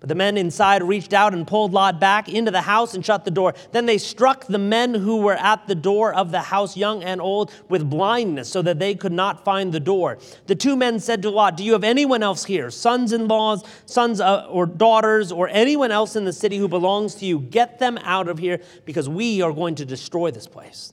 But 0.00 0.08
the 0.08 0.14
men 0.14 0.36
inside 0.36 0.84
reached 0.84 1.12
out 1.12 1.34
and 1.34 1.44
pulled 1.44 1.72
Lot 1.72 1.98
back 1.98 2.28
into 2.28 2.52
the 2.52 2.60
house 2.60 2.94
and 2.94 3.04
shut 3.04 3.24
the 3.24 3.32
door. 3.32 3.54
Then 3.72 3.86
they 3.86 3.98
struck 3.98 4.46
the 4.46 4.58
men 4.58 4.94
who 4.94 5.16
were 5.16 5.34
at 5.34 5.66
the 5.66 5.74
door 5.74 6.14
of 6.14 6.30
the 6.30 6.40
house, 6.40 6.76
young 6.76 7.02
and 7.02 7.20
old, 7.20 7.52
with 7.68 7.90
blindness, 7.90 8.48
so 8.48 8.62
that 8.62 8.78
they 8.78 8.94
could 8.94 9.12
not 9.12 9.44
find 9.44 9.72
the 9.72 9.80
door. 9.80 10.18
The 10.46 10.54
two 10.54 10.76
men 10.76 11.00
said 11.00 11.22
to 11.22 11.30
Lot, 11.30 11.56
Do 11.56 11.64
you 11.64 11.72
have 11.72 11.82
anyone 11.82 12.22
else 12.22 12.44
here, 12.44 12.70
sons 12.70 13.12
in 13.12 13.26
laws, 13.26 13.64
sons 13.86 14.20
or 14.20 14.66
daughters, 14.66 15.32
or 15.32 15.48
anyone 15.48 15.90
else 15.90 16.14
in 16.14 16.24
the 16.24 16.32
city 16.32 16.58
who 16.58 16.68
belongs 16.68 17.16
to 17.16 17.26
you? 17.26 17.40
Get 17.40 17.80
them 17.80 17.98
out 18.02 18.28
of 18.28 18.38
here, 18.38 18.60
because 18.84 19.08
we 19.08 19.42
are 19.42 19.52
going 19.52 19.74
to 19.76 19.84
destroy 19.84 20.30
this 20.30 20.46
place. 20.46 20.92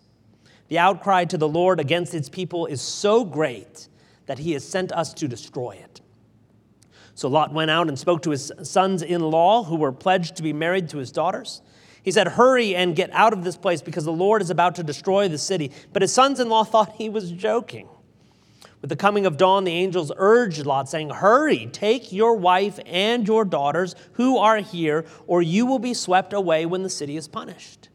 The 0.68 0.80
outcry 0.80 1.26
to 1.26 1.38
the 1.38 1.48
Lord 1.48 1.80
against 1.80 2.16
its 2.16 2.28
people 2.28 2.66
is 2.66 2.82
so 2.82 3.24
great 3.24 3.88
that 4.26 4.40
he 4.40 4.54
has 4.54 4.68
sent 4.68 4.92
us 4.92 5.14
to 5.14 5.28
destroy 5.28 5.74
it. 5.74 6.02
So 7.16 7.30
Lot 7.30 7.54
went 7.54 7.72
out 7.72 7.88
and 7.88 7.98
spoke 7.98 8.22
to 8.24 8.32
his 8.32 8.52
sons 8.64 9.02
in 9.02 9.22
law, 9.22 9.64
who 9.64 9.78
were 9.78 9.94
pledged 9.94 10.36
to 10.36 10.44
be 10.44 10.52
married 10.52 10.90
to 10.90 10.98
his 10.98 11.12
daughters. 11.12 11.62
He 12.04 12.12
said, 12.12 12.28
Hurry 12.28 12.76
and 12.76 12.96
get 12.96 13.10
out 13.14 13.34
of 13.34 13.44
this 13.44 13.56
place 13.58 13.82
because 13.82 14.04
the 14.04 14.12
Lord 14.12 14.42
is 14.42 14.50
about 14.50 14.76
to 14.76 14.84
destroy 14.84 15.28
the 15.28 15.38
city. 15.38 15.72
But 15.94 16.02
his 16.02 16.14
sons 16.14 16.40
in 16.40 16.50
law 16.50 16.64
thought 16.66 16.98
he 16.98 17.10
was 17.10 17.32
joking. 17.32 17.88
With 18.82 18.90
the 18.90 18.96
coming 18.96 19.26
of 19.26 19.38
dawn, 19.38 19.64
the 19.64 19.72
angels 19.72 20.12
urged 20.16 20.66
Lot, 20.66 20.90
saying, 20.90 21.10
Hurry, 21.10 21.68
take 21.72 22.12
your 22.12 22.36
wife 22.36 22.80
and 22.86 23.28
your 23.28 23.46
daughters 23.46 23.96
who 24.14 24.38
are 24.38 24.58
here, 24.58 25.06
or 25.26 25.42
you 25.42 25.66
will 25.66 25.80
be 25.80 25.96
swept 25.96 26.34
away 26.34 26.66
when 26.68 26.84
the 26.84 26.90
city 26.90 27.18
is 27.18 27.28
punished. 27.28 27.90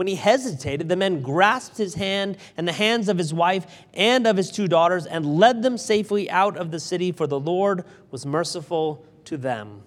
When 0.00 0.06
he 0.06 0.14
hesitated, 0.14 0.88
the 0.88 0.96
men 0.96 1.20
grasped 1.20 1.76
his 1.76 1.92
hand 1.92 2.38
and 2.56 2.66
the 2.66 2.72
hands 2.72 3.10
of 3.10 3.18
his 3.18 3.34
wife 3.34 3.66
and 3.92 4.26
of 4.26 4.38
his 4.38 4.50
two 4.50 4.66
daughters 4.66 5.04
and 5.04 5.38
led 5.38 5.62
them 5.62 5.76
safely 5.76 6.30
out 6.30 6.56
of 6.56 6.70
the 6.70 6.80
city, 6.80 7.12
for 7.12 7.26
the 7.26 7.38
Lord 7.38 7.84
was 8.10 8.24
merciful 8.24 9.04
to 9.26 9.36
them. 9.36 9.82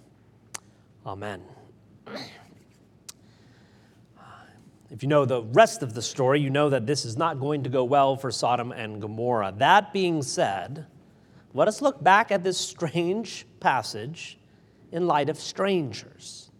Amen. 1.04 1.42
If 4.92 5.02
you 5.02 5.10
know 5.10 5.26
the 5.26 5.42
rest 5.42 5.82
of 5.82 5.96
the 5.96 6.02
story, 6.04 6.40
you 6.40 6.52
know 6.52 6.70
that 6.70 6.86
this 6.86 7.06
is 7.06 7.18
not 7.18 7.40
going 7.40 7.64
to 7.64 7.70
go 7.72 7.84
well 7.84 8.16
for 8.16 8.30
Sodom 8.30 8.72
and 8.72 9.02
Gomorrah. 9.02 9.56
That 9.58 9.94
being 9.94 10.22
said, 10.22 10.86
let 11.56 11.68
us 11.68 11.82
look 11.82 12.04
back 12.04 12.32
at 12.32 12.44
this 12.44 12.60
strange 12.60 13.48
passage 13.60 14.38
in 14.92 15.08
light 15.08 15.30
of 15.30 15.40
strangers 15.40 16.52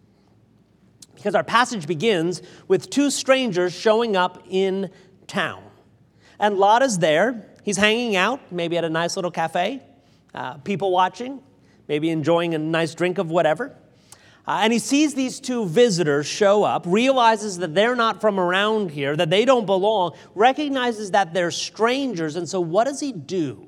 because 1.24 1.34
our 1.34 1.42
passage 1.42 1.86
begins 1.86 2.42
with 2.68 2.90
two 2.90 3.10
strangers 3.10 3.72
showing 3.72 4.14
up 4.14 4.44
in 4.50 4.90
town. 5.26 5.64
And 6.38 6.58
Lot 6.58 6.82
is 6.82 6.98
there. 6.98 7.46
He's 7.62 7.78
hanging 7.78 8.14
out, 8.14 8.52
maybe 8.52 8.76
at 8.76 8.84
a 8.84 8.90
nice 8.90 9.16
little 9.16 9.30
cafe, 9.30 9.80
uh, 10.34 10.58
people 10.58 10.90
watching, 10.90 11.40
maybe 11.88 12.10
enjoying 12.10 12.54
a 12.54 12.58
nice 12.58 12.94
drink 12.94 13.16
of 13.16 13.30
whatever. 13.30 13.74
Uh, 14.46 14.60
and 14.64 14.70
he 14.70 14.78
sees 14.78 15.14
these 15.14 15.40
two 15.40 15.64
visitors 15.64 16.26
show 16.26 16.62
up, 16.62 16.84
realizes 16.84 17.56
that 17.56 17.74
they're 17.74 17.96
not 17.96 18.20
from 18.20 18.38
around 18.38 18.90
here, 18.90 19.16
that 19.16 19.30
they 19.30 19.46
don't 19.46 19.64
belong, 19.64 20.12
recognizes 20.34 21.12
that 21.12 21.32
they're 21.32 21.50
strangers. 21.50 22.36
And 22.36 22.46
so, 22.46 22.60
what 22.60 22.84
does 22.84 23.00
he 23.00 23.12
do? 23.12 23.66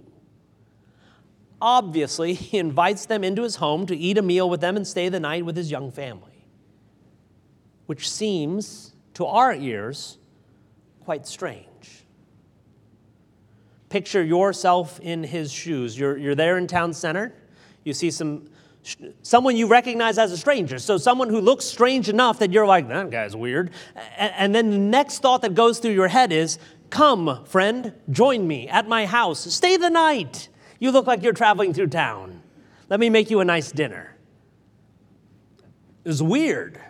Obviously, 1.63 2.35
he 2.35 2.59
invites 2.59 3.07
them 3.07 3.25
into 3.25 3.45
his 3.45 3.57
home 3.57 3.87
to 3.87 3.97
eat 3.97 4.19
a 4.19 4.23
meal 4.23 4.51
with 4.51 4.61
them 4.61 4.77
and 4.77 4.87
stay 4.87 5.09
the 5.09 5.21
night 5.21 5.47
with 5.47 5.57
his 5.57 5.71
young 5.71 5.91
family 5.91 6.36
which 7.87 8.09
seems 8.11 8.93
to 9.15 9.27
our 9.27 9.55
ears 9.55 10.19
quite 11.05 11.27
strange. 11.27 11.67
Picture 13.89 14.23
yourself 14.23 15.01
in 15.01 15.23
his 15.23 15.53
shoes. 15.53 15.99
You're, 15.99 16.19
you're 16.19 16.35
there 16.35 16.59
in 16.59 16.67
town 16.67 16.93
center. 16.93 17.33
You 17.85 17.95
see 17.95 18.11
some 18.11 18.49
someone 19.23 19.57
you 19.57 19.67
recognize 19.67 20.19
as 20.19 20.33
a 20.33 20.37
stranger. 20.37 20.79
So 20.79 20.97
someone 20.99 21.29
who 21.29 21.41
looks 21.41 21.65
strange 21.65 22.09
enough 22.09 22.39
that 22.39 22.53
you're 22.53 22.67
like, 22.67 22.89
that 22.89 23.11
guy's 23.11 23.35
weird. 23.35 23.71
And 24.17 24.55
then 24.55 24.71
the 24.71 24.79
next 24.79 25.23
thought 25.23 25.43
that 25.43 25.55
goes 25.55 25.79
through 25.79 25.93
your 25.93 26.09
head 26.09 26.33
is, 26.33 26.59
come, 26.91 27.45
friend, 27.47 27.93
join 28.11 28.47
me 28.47 28.69
at 28.69 28.89
my 28.89 29.07
house. 29.07 29.53
Stay 29.53 29.77
the 29.77 29.91
night. 29.91 30.49
You 30.79 30.93
look 30.93 31.07
like 31.07 31.23
you're 31.23 31.33
traveling 31.33 31.75
through 31.75 31.89
town. 31.89 32.43
Let 32.89 33.01
me 33.01 33.11
make 33.11 33.31
you 33.31 33.41
a 33.41 33.45
nice 33.45 33.73
dinner. 33.73 34.17
It 36.05 36.09
was 36.09 36.23
weird. 36.23 36.81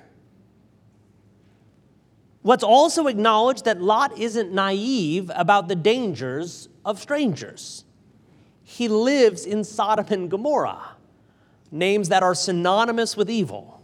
Let's 2.47 2.63
also 2.63 3.09
acknowledge 3.09 3.63
that 3.63 3.83
Lot 3.83 4.17
isn't 4.17 4.53
naive 4.53 5.33
about 5.35 5.67
the 5.67 5.75
dangers 5.75 6.69
of 6.85 7.01
strangers. 7.01 7.85
He 8.63 8.87
lives 8.87 9.45
in 9.45 9.65
Sodom 9.65 10.07
and 10.11 10.31
Gomorrah, 10.31 10.95
names 11.73 12.09
that 12.09 12.23
are 12.23 12.37
synonymous 12.37 13.17
with 13.17 13.29
evil. 13.29 13.83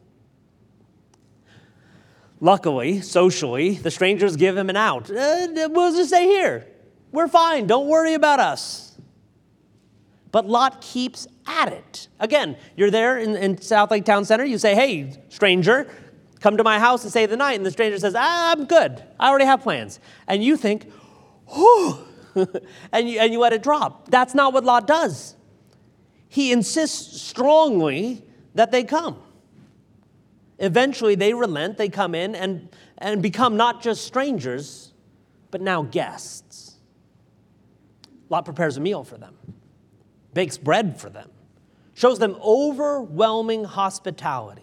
Luckily, 2.39 3.01
socially, 3.01 3.75
the 3.79 3.91
strangers 3.91 4.37
give 4.37 4.57
him 4.57 4.71
an 4.71 4.77
out. 4.77 5.11
Uh, 5.11 5.49
we'll 5.69 5.93
just 5.93 6.11
stay 6.11 6.27
here. 6.27 6.65
We're 7.11 7.27
fine. 7.27 7.67
Don't 7.67 7.89
worry 7.89 8.15
about 8.15 8.39
us. 8.39 8.97
But 10.31 10.47
Lot 10.47 10.81
keeps 10.81 11.27
at 11.49 11.73
it. 11.73 12.07
Again, 12.21 12.57
you're 12.77 12.93
there 12.93 13.19
in, 13.19 13.35
in 13.35 13.61
South 13.61 13.91
Lake 13.91 14.05
Town 14.05 14.25
Center. 14.25 14.45
You 14.45 14.59
say, 14.59 14.77
hey, 14.77 15.21
stranger, 15.31 15.89
come 16.43 16.57
to 16.57 16.65
my 16.65 16.79
house 16.79 17.03
and 17.05 17.11
stay 17.11 17.25
the 17.25 17.37
night. 17.37 17.55
And 17.55 17.65
the 17.65 17.71
stranger 17.71 17.99
says, 17.99 18.15
ah, 18.17 18.53
I'm 18.53 18.65
good. 18.65 19.03
I 19.19 19.29
already 19.29 19.45
have 19.45 19.63
plans. 19.63 20.01
And 20.27 20.43
you 20.43 20.57
think, 20.57 20.91
whew, 21.49 21.99
and, 22.93 23.09
you, 23.09 23.21
and 23.21 23.33
you 23.33 23.39
let 23.39 23.53
it 23.53 23.63
drop. 23.63 24.11
That's 24.11 24.35
not 24.35 24.53
what 24.53 24.65
Lot 24.65 24.87
does. 24.87 25.37
He 26.29 26.51
insists 26.53 27.23
strongly 27.23 28.25
that 28.55 28.73
they 28.73 28.85
come. 28.85 29.19
Eventually, 30.59 31.15
they 31.15 31.35
relent, 31.35 31.77
they 31.77 31.89
come 31.89 32.15
in 32.15 32.35
and, 32.35 32.69
and 32.99 33.23
become 33.23 33.57
not 33.57 33.83
just 33.83 34.05
strangers, 34.05 34.93
but 35.51 35.61
now 35.61 35.83
guests. 35.83 36.77
Lot 38.29 38.45
prepares 38.45 38.77
a 38.77 38.81
meal 38.81 39.05
for 39.05 39.19
them, 39.19 39.37
bakes 40.33 40.57
bread 40.57 41.01
for 41.01 41.11
them, 41.11 41.31
shows 41.95 42.19
them 42.19 42.37
overwhelming 42.43 43.65
hospitality. 43.65 44.62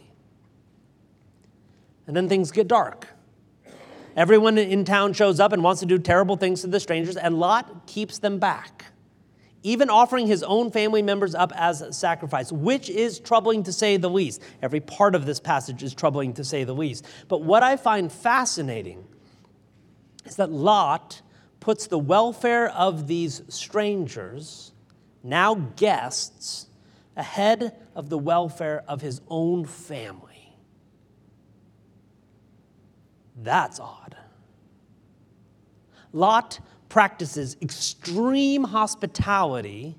And 2.09 2.17
then 2.17 2.27
things 2.27 2.49
get 2.49 2.67
dark. 2.67 3.07
Everyone 4.15 4.57
in 4.57 4.83
town 4.83 5.13
shows 5.13 5.39
up 5.39 5.53
and 5.53 5.63
wants 5.63 5.79
to 5.81 5.85
do 5.85 5.99
terrible 5.99 6.37
things 6.37 6.61
to 6.61 6.67
the 6.67 6.79
strangers, 6.79 7.15
and 7.15 7.39
Lot 7.39 7.85
keeps 7.85 8.17
them 8.17 8.39
back 8.39 8.85
even 9.61 9.89
offering 9.89 10.25
his 10.25 10.41
own 10.43 10.71
family 10.71 11.01
members 11.01 11.35
up 11.35 11.51
as 11.55 11.85
sacrifice, 11.95 12.51
which 12.51 12.89
is 12.89 13.19
troubling 13.19 13.63
to 13.63 13.73
say 13.73 13.97
the 13.97 14.09
least. 14.09 14.41
Every 14.61 14.79
part 14.79 15.15
of 15.15 15.25
this 15.25 15.39
passage 15.39 15.83
is 15.83 15.93
troubling 15.93 16.33
to 16.35 16.43
say 16.43 16.63
the 16.63 16.73
least. 16.73 17.05
But 17.27 17.41
what 17.43 17.61
I 17.61 17.75
find 17.75 18.11
fascinating 18.11 19.05
is 20.25 20.37
that 20.37 20.49
Lot 20.49 21.21
puts 21.59 21.87
the 21.87 21.99
welfare 21.99 22.69
of 22.69 23.07
these 23.07 23.41
strangers, 23.49 24.71
now 25.23 25.55
guests, 25.55 26.67
ahead 27.17 27.75
of 27.95 28.09
the 28.09 28.17
welfare 28.17 28.83
of 28.87 29.01
his 29.01 29.19
own 29.27 29.65
family. 29.65 30.38
That's 33.41 33.79
odd. 33.79 34.15
Lot 36.11 36.59
practices 36.89 37.55
extreme 37.61 38.63
hospitality 38.63 39.95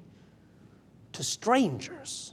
to 1.13 1.23
strangers. 1.23 2.33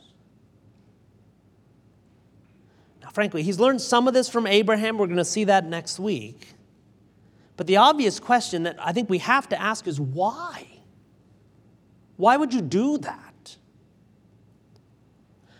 Now, 3.01 3.09
frankly, 3.09 3.43
he's 3.43 3.59
learned 3.59 3.81
some 3.81 4.07
of 4.07 4.13
this 4.13 4.29
from 4.29 4.47
Abraham. 4.47 4.97
We're 4.97 5.05
going 5.07 5.17
to 5.17 5.25
see 5.25 5.45
that 5.45 5.65
next 5.65 5.99
week. 5.99 6.53
But 7.55 7.67
the 7.67 7.77
obvious 7.77 8.19
question 8.19 8.63
that 8.63 8.75
I 8.79 8.91
think 8.91 9.09
we 9.09 9.19
have 9.19 9.49
to 9.49 9.61
ask 9.61 9.87
is 9.87 9.99
why? 9.99 10.67
Why 12.17 12.37
would 12.37 12.53
you 12.53 12.61
do 12.61 12.97
that? 12.99 13.26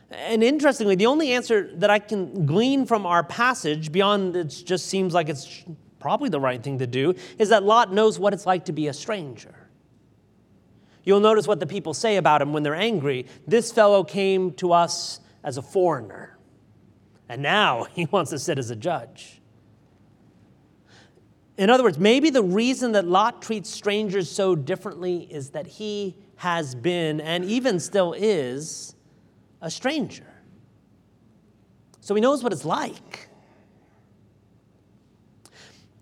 And 0.10 0.42
interestingly, 0.42 0.96
the 0.96 1.06
only 1.06 1.34
answer 1.34 1.70
that 1.76 1.90
I 1.90 2.00
can 2.00 2.46
glean 2.46 2.86
from 2.86 3.06
our 3.06 3.24
passage, 3.24 3.92
beyond 3.92 4.36
it 4.36 4.64
just 4.66 4.88
seems 4.88 5.14
like 5.14 5.28
it's 5.28 5.66
probably 6.00 6.30
the 6.30 6.40
right 6.40 6.64
thing 6.64 6.80
to 6.80 6.88
do, 6.88 7.16
is 7.38 7.50
that 7.50 7.64
Lot 7.64 7.94
knows 7.94 8.18
what 8.18 8.34
it's 8.34 8.46
like 8.46 8.66
to 8.66 8.72
be 8.72 8.88
a 8.88 8.94
stranger. 8.94 9.54
You'll 11.04 11.20
notice 11.20 11.48
what 11.48 11.60
the 11.60 11.66
people 11.66 11.94
say 11.94 12.18
about 12.18 12.42
him 12.42 12.54
when 12.54 12.64
they're 12.64 12.76
angry. 12.76 13.28
This 13.48 13.72
fellow 13.72 14.04
came 14.04 14.52
to 14.56 14.74
us 14.74 15.20
as 15.44 15.58
a 15.58 15.62
foreigner, 15.62 16.38
and 17.28 17.42
now 17.42 17.84
he 17.94 18.06
wants 18.06 18.32
to 18.32 18.40
sit 18.40 18.58
as 18.60 18.70
a 18.70 18.76
judge. 18.76 19.42
In 21.58 21.70
other 21.70 21.84
words, 21.84 21.98
maybe 21.98 22.30
the 22.30 22.44
reason 22.44 22.92
that 22.92 23.08
Lot 23.08 23.42
treats 23.42 23.70
strangers 23.70 24.30
so 24.30 24.56
differently 24.56 25.28
is 25.32 25.50
that 25.52 25.66
he 25.66 26.16
has 26.36 26.76
been, 26.76 27.20
and 27.20 27.44
even 27.46 27.80
still 27.80 28.14
is, 28.14 28.94
a 29.62 29.70
stranger. 29.70 30.26
So 32.02 32.16
he 32.16 32.22
knows 32.22 32.44
what 32.44 32.54
it's 32.54 32.66
like. 32.66 33.28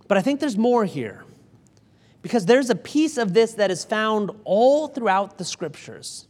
But 0.07 0.17
I 0.17 0.21
think 0.21 0.39
there's 0.39 0.57
more 0.57 0.85
here 0.85 1.25
because 2.21 2.45
there's 2.45 2.69
a 2.69 2.75
piece 2.75 3.17
of 3.17 3.33
this 3.33 3.53
that 3.53 3.71
is 3.71 3.83
found 3.83 4.31
all 4.43 4.87
throughout 4.87 5.37
the 5.37 5.45
scriptures. 5.45 6.27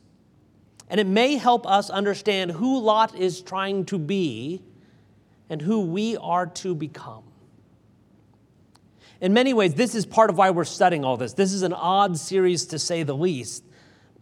And 0.89 0.99
it 0.99 1.07
may 1.07 1.35
help 1.35 1.67
us 1.67 1.89
understand 1.89 2.51
who 2.51 2.79
Lot 2.79 3.17
is 3.17 3.41
trying 3.41 3.85
to 3.85 3.97
be 3.97 4.61
and 5.49 5.61
who 5.61 5.81
we 5.81 6.15
are 6.17 6.45
to 6.47 6.73
become. 6.73 7.23
In 9.19 9.33
many 9.33 9.53
ways, 9.53 9.73
this 9.73 9.95
is 9.95 10.05
part 10.05 10.29
of 10.29 10.37
why 10.37 10.51
we're 10.51 10.63
studying 10.63 11.03
all 11.03 11.17
this. 11.17 11.33
This 11.33 11.51
is 11.51 11.63
an 11.63 11.73
odd 11.73 12.17
series 12.17 12.67
to 12.67 12.79
say 12.79 13.03
the 13.03 13.15
least. 13.15 13.64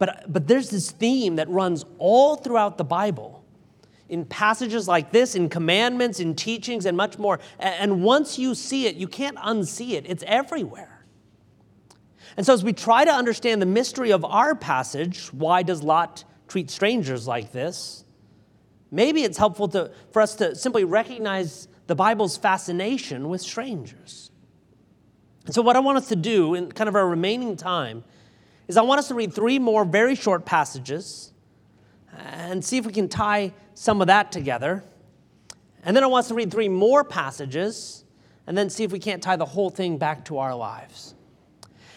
But, 0.04 0.30
but 0.30 0.46
there's 0.46 0.68
this 0.68 0.90
theme 0.90 1.36
that 1.36 1.48
runs 1.48 1.82
all 1.96 2.36
throughout 2.36 2.76
the 2.76 2.84
Bible 2.84 3.42
in 4.10 4.26
passages 4.26 4.86
like 4.86 5.12
this, 5.12 5.34
in 5.34 5.48
commandments, 5.48 6.20
in 6.20 6.34
teachings, 6.34 6.84
and 6.84 6.94
much 6.94 7.18
more. 7.18 7.40
And 7.58 8.02
once 8.02 8.38
you 8.38 8.54
see 8.54 8.86
it, 8.86 8.96
you 8.96 9.08
can't 9.08 9.38
unsee 9.38 9.92
it, 9.92 10.04
it's 10.06 10.22
everywhere. 10.26 11.06
And 12.36 12.44
so, 12.44 12.52
as 12.52 12.62
we 12.62 12.74
try 12.74 13.06
to 13.06 13.10
understand 13.10 13.62
the 13.62 13.66
mystery 13.66 14.10
of 14.10 14.26
our 14.26 14.54
passage, 14.54 15.32
why 15.32 15.62
does 15.62 15.82
Lot 15.82 16.24
treat 16.48 16.68
strangers 16.68 17.26
like 17.26 17.52
this? 17.52 18.04
Maybe 18.90 19.22
it's 19.22 19.38
helpful 19.38 19.68
to, 19.68 19.90
for 20.12 20.20
us 20.20 20.34
to 20.34 20.54
simply 20.54 20.84
recognize 20.84 21.66
the 21.86 21.94
Bible's 21.94 22.36
fascination 22.36 23.30
with 23.30 23.40
strangers. 23.40 24.30
And 25.46 25.54
so, 25.54 25.62
what 25.62 25.76
I 25.76 25.78
want 25.78 25.96
us 25.96 26.08
to 26.08 26.16
do 26.16 26.52
in 26.52 26.70
kind 26.72 26.88
of 26.88 26.94
our 26.94 27.08
remaining 27.08 27.56
time 27.56 28.04
is 28.68 28.76
I 28.76 28.82
want 28.82 28.98
us 28.98 29.08
to 29.08 29.14
read 29.14 29.32
three 29.32 29.58
more 29.58 29.84
very 29.84 30.14
short 30.14 30.44
passages 30.44 31.32
and 32.16 32.64
see 32.64 32.78
if 32.78 32.86
we 32.86 32.92
can 32.92 33.08
tie 33.08 33.52
some 33.74 34.00
of 34.00 34.06
that 34.06 34.32
together. 34.32 34.82
And 35.84 35.94
then 35.94 36.02
I 36.02 36.06
want 36.06 36.24
us 36.24 36.28
to 36.28 36.34
read 36.34 36.50
three 36.50 36.68
more 36.68 37.04
passages 37.04 38.04
and 38.46 38.56
then 38.56 38.70
see 38.70 38.84
if 38.84 38.92
we 38.92 38.98
can't 38.98 39.22
tie 39.22 39.36
the 39.36 39.44
whole 39.44 39.70
thing 39.70 39.98
back 39.98 40.24
to 40.26 40.38
our 40.38 40.54
lives. 40.54 41.14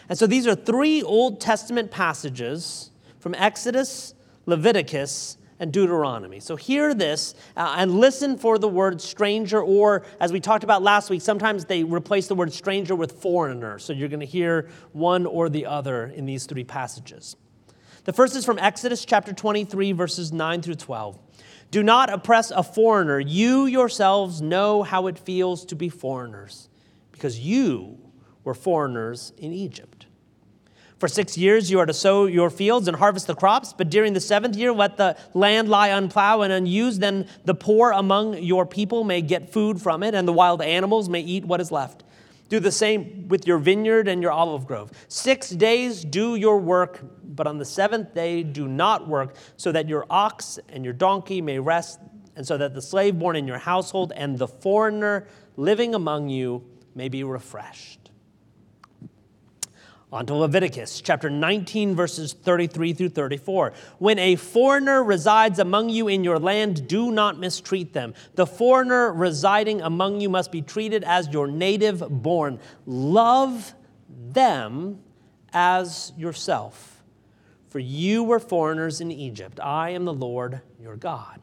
And 0.08 0.18
so 0.18 0.26
these 0.26 0.46
are 0.46 0.54
three 0.54 1.02
Old 1.02 1.40
Testament 1.40 1.90
passages 1.90 2.90
from 3.18 3.34
Exodus, 3.34 4.14
Leviticus, 4.46 5.37
and 5.60 5.72
Deuteronomy. 5.72 6.40
So 6.40 6.56
hear 6.56 6.94
this 6.94 7.34
uh, 7.56 7.76
and 7.78 7.98
listen 7.98 8.38
for 8.38 8.58
the 8.58 8.68
word 8.68 9.00
stranger, 9.00 9.60
or 9.60 10.04
as 10.20 10.32
we 10.32 10.40
talked 10.40 10.64
about 10.64 10.82
last 10.82 11.10
week, 11.10 11.22
sometimes 11.22 11.64
they 11.64 11.84
replace 11.84 12.28
the 12.28 12.34
word 12.34 12.52
stranger 12.52 12.94
with 12.94 13.20
foreigner. 13.20 13.78
So 13.78 13.92
you're 13.92 14.08
going 14.08 14.20
to 14.20 14.26
hear 14.26 14.68
one 14.92 15.26
or 15.26 15.48
the 15.48 15.66
other 15.66 16.06
in 16.06 16.26
these 16.26 16.46
three 16.46 16.64
passages. 16.64 17.36
The 18.04 18.12
first 18.12 18.36
is 18.36 18.44
from 18.44 18.58
Exodus 18.58 19.04
chapter 19.04 19.32
23, 19.32 19.92
verses 19.92 20.32
9 20.32 20.62
through 20.62 20.76
12. 20.76 21.18
Do 21.70 21.82
not 21.82 22.10
oppress 22.10 22.50
a 22.50 22.62
foreigner. 22.62 23.20
You 23.20 23.66
yourselves 23.66 24.40
know 24.40 24.82
how 24.82 25.06
it 25.08 25.18
feels 25.18 25.66
to 25.66 25.76
be 25.76 25.90
foreigners, 25.90 26.68
because 27.12 27.38
you 27.38 27.98
were 28.44 28.54
foreigners 28.54 29.34
in 29.36 29.52
Egypt. 29.52 29.97
For 30.98 31.06
six 31.06 31.38
years 31.38 31.70
you 31.70 31.78
are 31.78 31.86
to 31.86 31.94
sow 31.94 32.26
your 32.26 32.50
fields 32.50 32.88
and 32.88 32.96
harvest 32.96 33.28
the 33.28 33.34
crops, 33.36 33.72
but 33.72 33.88
during 33.88 34.14
the 34.14 34.20
seventh 34.20 34.56
year 34.56 34.72
let 34.72 34.96
the 34.96 35.16
land 35.32 35.68
lie 35.68 35.88
unplowed 35.88 36.42
and 36.42 36.52
unused. 36.52 37.00
Then 37.00 37.28
the 37.44 37.54
poor 37.54 37.92
among 37.92 38.42
your 38.42 38.66
people 38.66 39.04
may 39.04 39.22
get 39.22 39.52
food 39.52 39.80
from 39.80 40.02
it, 40.02 40.14
and 40.14 40.26
the 40.26 40.32
wild 40.32 40.60
animals 40.60 41.08
may 41.08 41.20
eat 41.20 41.44
what 41.44 41.60
is 41.60 41.70
left. 41.70 42.02
Do 42.48 42.58
the 42.58 42.72
same 42.72 43.28
with 43.28 43.46
your 43.46 43.58
vineyard 43.58 44.08
and 44.08 44.22
your 44.22 44.32
olive 44.32 44.66
grove. 44.66 44.90
Six 45.06 45.50
days 45.50 46.02
do 46.02 46.34
your 46.34 46.58
work, 46.58 47.00
but 47.22 47.46
on 47.46 47.58
the 47.58 47.64
seventh 47.64 48.12
day 48.14 48.42
do 48.42 48.66
not 48.66 49.06
work, 49.06 49.36
so 49.56 49.70
that 49.70 49.88
your 49.88 50.04
ox 50.10 50.58
and 50.68 50.82
your 50.82 50.94
donkey 50.94 51.40
may 51.40 51.60
rest, 51.60 52.00
and 52.34 52.44
so 52.44 52.56
that 52.58 52.74
the 52.74 52.82
slave 52.82 53.18
born 53.18 53.36
in 53.36 53.46
your 53.46 53.58
household 53.58 54.12
and 54.16 54.36
the 54.36 54.48
foreigner 54.48 55.28
living 55.56 55.94
among 55.94 56.28
you 56.28 56.64
may 56.96 57.08
be 57.08 57.22
refreshed. 57.22 57.97
On 60.10 60.24
to 60.24 60.34
Leviticus 60.34 61.02
chapter 61.02 61.28
19, 61.28 61.94
verses 61.94 62.32
33 62.32 62.94
through 62.94 63.08
34. 63.10 63.74
When 63.98 64.18
a 64.18 64.36
foreigner 64.36 65.04
resides 65.04 65.58
among 65.58 65.90
you 65.90 66.08
in 66.08 66.24
your 66.24 66.38
land, 66.38 66.88
do 66.88 67.10
not 67.10 67.38
mistreat 67.38 67.92
them. 67.92 68.14
The 68.34 68.46
foreigner 68.46 69.12
residing 69.12 69.82
among 69.82 70.22
you 70.22 70.30
must 70.30 70.50
be 70.50 70.62
treated 70.62 71.04
as 71.04 71.28
your 71.28 71.46
native 71.46 72.02
born. 72.08 72.58
Love 72.86 73.74
them 74.08 75.00
as 75.52 76.12
yourself. 76.16 77.02
For 77.68 77.78
you 77.78 78.24
were 78.24 78.40
foreigners 78.40 79.02
in 79.02 79.12
Egypt. 79.12 79.60
I 79.62 79.90
am 79.90 80.06
the 80.06 80.14
Lord 80.14 80.62
your 80.80 80.96
God. 80.96 81.38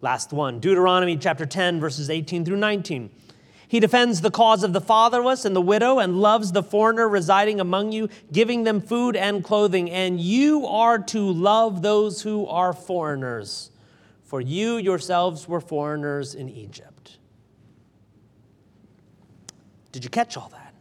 Last 0.00 0.32
one 0.32 0.58
Deuteronomy 0.58 1.16
chapter 1.16 1.46
10, 1.46 1.78
verses 1.78 2.10
18 2.10 2.44
through 2.44 2.56
19. 2.56 3.10
He 3.66 3.80
defends 3.80 4.20
the 4.20 4.30
cause 4.30 4.62
of 4.62 4.72
the 4.72 4.80
fatherless 4.80 5.44
and 5.44 5.56
the 5.56 5.60
widow 5.60 5.98
and 5.98 6.20
loves 6.20 6.52
the 6.52 6.62
foreigner 6.62 7.08
residing 7.08 7.60
among 7.60 7.92
you, 7.92 8.08
giving 8.30 8.64
them 8.64 8.80
food 8.80 9.16
and 9.16 9.42
clothing. 9.42 9.90
And 9.90 10.20
you 10.20 10.66
are 10.66 10.98
to 10.98 11.20
love 11.20 11.82
those 11.82 12.22
who 12.22 12.46
are 12.46 12.72
foreigners, 12.72 13.70
for 14.22 14.40
you 14.40 14.76
yourselves 14.76 15.48
were 15.48 15.60
foreigners 15.60 16.34
in 16.34 16.48
Egypt. 16.48 17.18
Did 19.92 20.04
you 20.04 20.10
catch 20.10 20.36
all 20.36 20.48
that? 20.50 20.74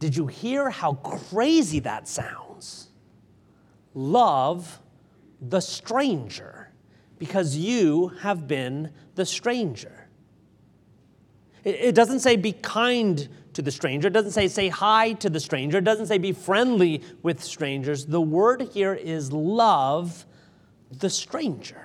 Did 0.00 0.16
you 0.16 0.26
hear 0.26 0.70
how 0.70 0.94
crazy 0.94 1.80
that 1.80 2.08
sounds? 2.08 2.88
Love 3.94 4.80
the 5.40 5.60
stranger 5.60 6.72
because 7.18 7.56
you 7.56 8.08
have 8.20 8.48
been 8.48 8.90
the 9.14 9.24
stranger. 9.24 10.03
It, 11.64 11.94
doesn't 11.94 12.20
say 12.20 12.36
be 12.36 12.52
kind 12.52 13.26
to 13.54 13.62
the 13.62 13.70
stranger. 13.70 14.08
It 14.08 14.12
doesn't 14.12 14.32
say 14.32 14.48
say 14.48 14.68
hi 14.68 15.14
to 15.14 15.30
the 15.30 15.40
stranger. 15.40 15.78
It 15.78 15.84
doesn't 15.84 16.06
say 16.06 16.18
be 16.18 16.32
friendly 16.32 17.02
with 17.22 17.42
strangers. 17.42 18.04
The 18.04 18.20
word 18.20 18.62
here 18.72 18.94
is 18.94 19.32
love 19.32 20.26
the 20.98 21.08
stranger. 21.08 21.83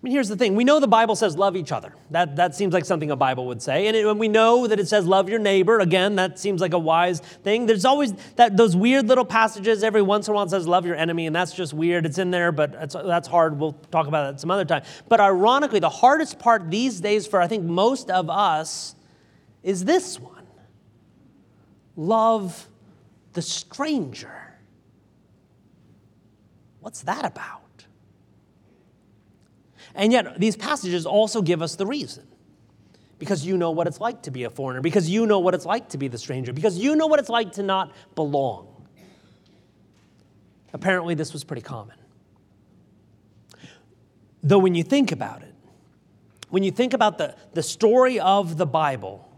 I 0.00 0.06
mean, 0.06 0.14
here's 0.14 0.30
the 0.30 0.36
thing. 0.36 0.54
We 0.54 0.64
know 0.64 0.80
the 0.80 0.88
Bible 0.88 1.14
says 1.14 1.36
love 1.36 1.56
each 1.56 1.72
other. 1.72 1.94
That, 2.10 2.36
that 2.36 2.54
seems 2.54 2.72
like 2.72 2.86
something 2.86 3.10
a 3.10 3.16
Bible 3.16 3.46
would 3.48 3.60
say. 3.60 3.86
And, 3.86 3.94
it, 3.94 4.06
and 4.06 4.18
we 4.18 4.28
know 4.28 4.66
that 4.66 4.80
it 4.80 4.88
says 4.88 5.04
love 5.04 5.28
your 5.28 5.38
neighbor. 5.38 5.78
Again, 5.78 6.16
that 6.16 6.38
seems 6.38 6.62
like 6.62 6.72
a 6.72 6.78
wise 6.78 7.20
thing. 7.20 7.66
There's 7.66 7.84
always 7.84 8.14
that, 8.36 8.56
those 8.56 8.74
weird 8.74 9.08
little 9.08 9.26
passages 9.26 9.84
every 9.84 10.00
once 10.00 10.26
in 10.26 10.32
a 10.32 10.34
while 10.36 10.48
says 10.48 10.66
love 10.66 10.86
your 10.86 10.96
enemy, 10.96 11.26
and 11.26 11.36
that's 11.36 11.52
just 11.52 11.74
weird. 11.74 12.06
It's 12.06 12.16
in 12.16 12.30
there, 12.30 12.50
but 12.50 12.90
that's 12.90 13.28
hard. 13.28 13.58
We'll 13.58 13.74
talk 13.90 14.06
about 14.06 14.32
that 14.32 14.40
some 14.40 14.50
other 14.50 14.64
time. 14.64 14.84
But 15.10 15.20
ironically, 15.20 15.80
the 15.80 15.90
hardest 15.90 16.38
part 16.38 16.70
these 16.70 16.98
days 17.00 17.26
for 17.26 17.38
I 17.38 17.46
think 17.46 17.64
most 17.64 18.10
of 18.10 18.30
us 18.30 18.94
is 19.62 19.84
this 19.84 20.18
one 20.18 20.46
love 21.94 22.66
the 23.34 23.42
stranger. 23.42 24.56
What's 26.80 27.02
that 27.02 27.26
about? 27.26 27.60
And 29.94 30.12
yet, 30.12 30.38
these 30.38 30.56
passages 30.56 31.06
also 31.06 31.42
give 31.42 31.62
us 31.62 31.76
the 31.76 31.86
reason. 31.86 32.26
Because 33.18 33.44
you 33.44 33.58
know 33.58 33.70
what 33.70 33.86
it's 33.86 34.00
like 34.00 34.22
to 34.22 34.30
be 34.30 34.44
a 34.44 34.50
foreigner, 34.50 34.80
because 34.80 35.10
you 35.10 35.26
know 35.26 35.40
what 35.40 35.54
it's 35.54 35.66
like 35.66 35.90
to 35.90 35.98
be 35.98 36.08
the 36.08 36.16
stranger, 36.16 36.52
because 36.52 36.78
you 36.78 36.96
know 36.96 37.06
what 37.06 37.18
it's 37.18 37.28
like 37.28 37.52
to 37.52 37.62
not 37.62 37.92
belong. 38.14 38.66
Apparently, 40.72 41.14
this 41.14 41.32
was 41.32 41.44
pretty 41.44 41.62
common. 41.62 41.96
Though, 44.42 44.58
when 44.58 44.74
you 44.74 44.82
think 44.82 45.12
about 45.12 45.42
it, 45.42 45.54
when 46.48 46.62
you 46.62 46.70
think 46.70 46.94
about 46.94 47.18
the, 47.18 47.34
the 47.52 47.62
story 47.62 48.18
of 48.18 48.56
the 48.56 48.66
Bible, 48.66 49.28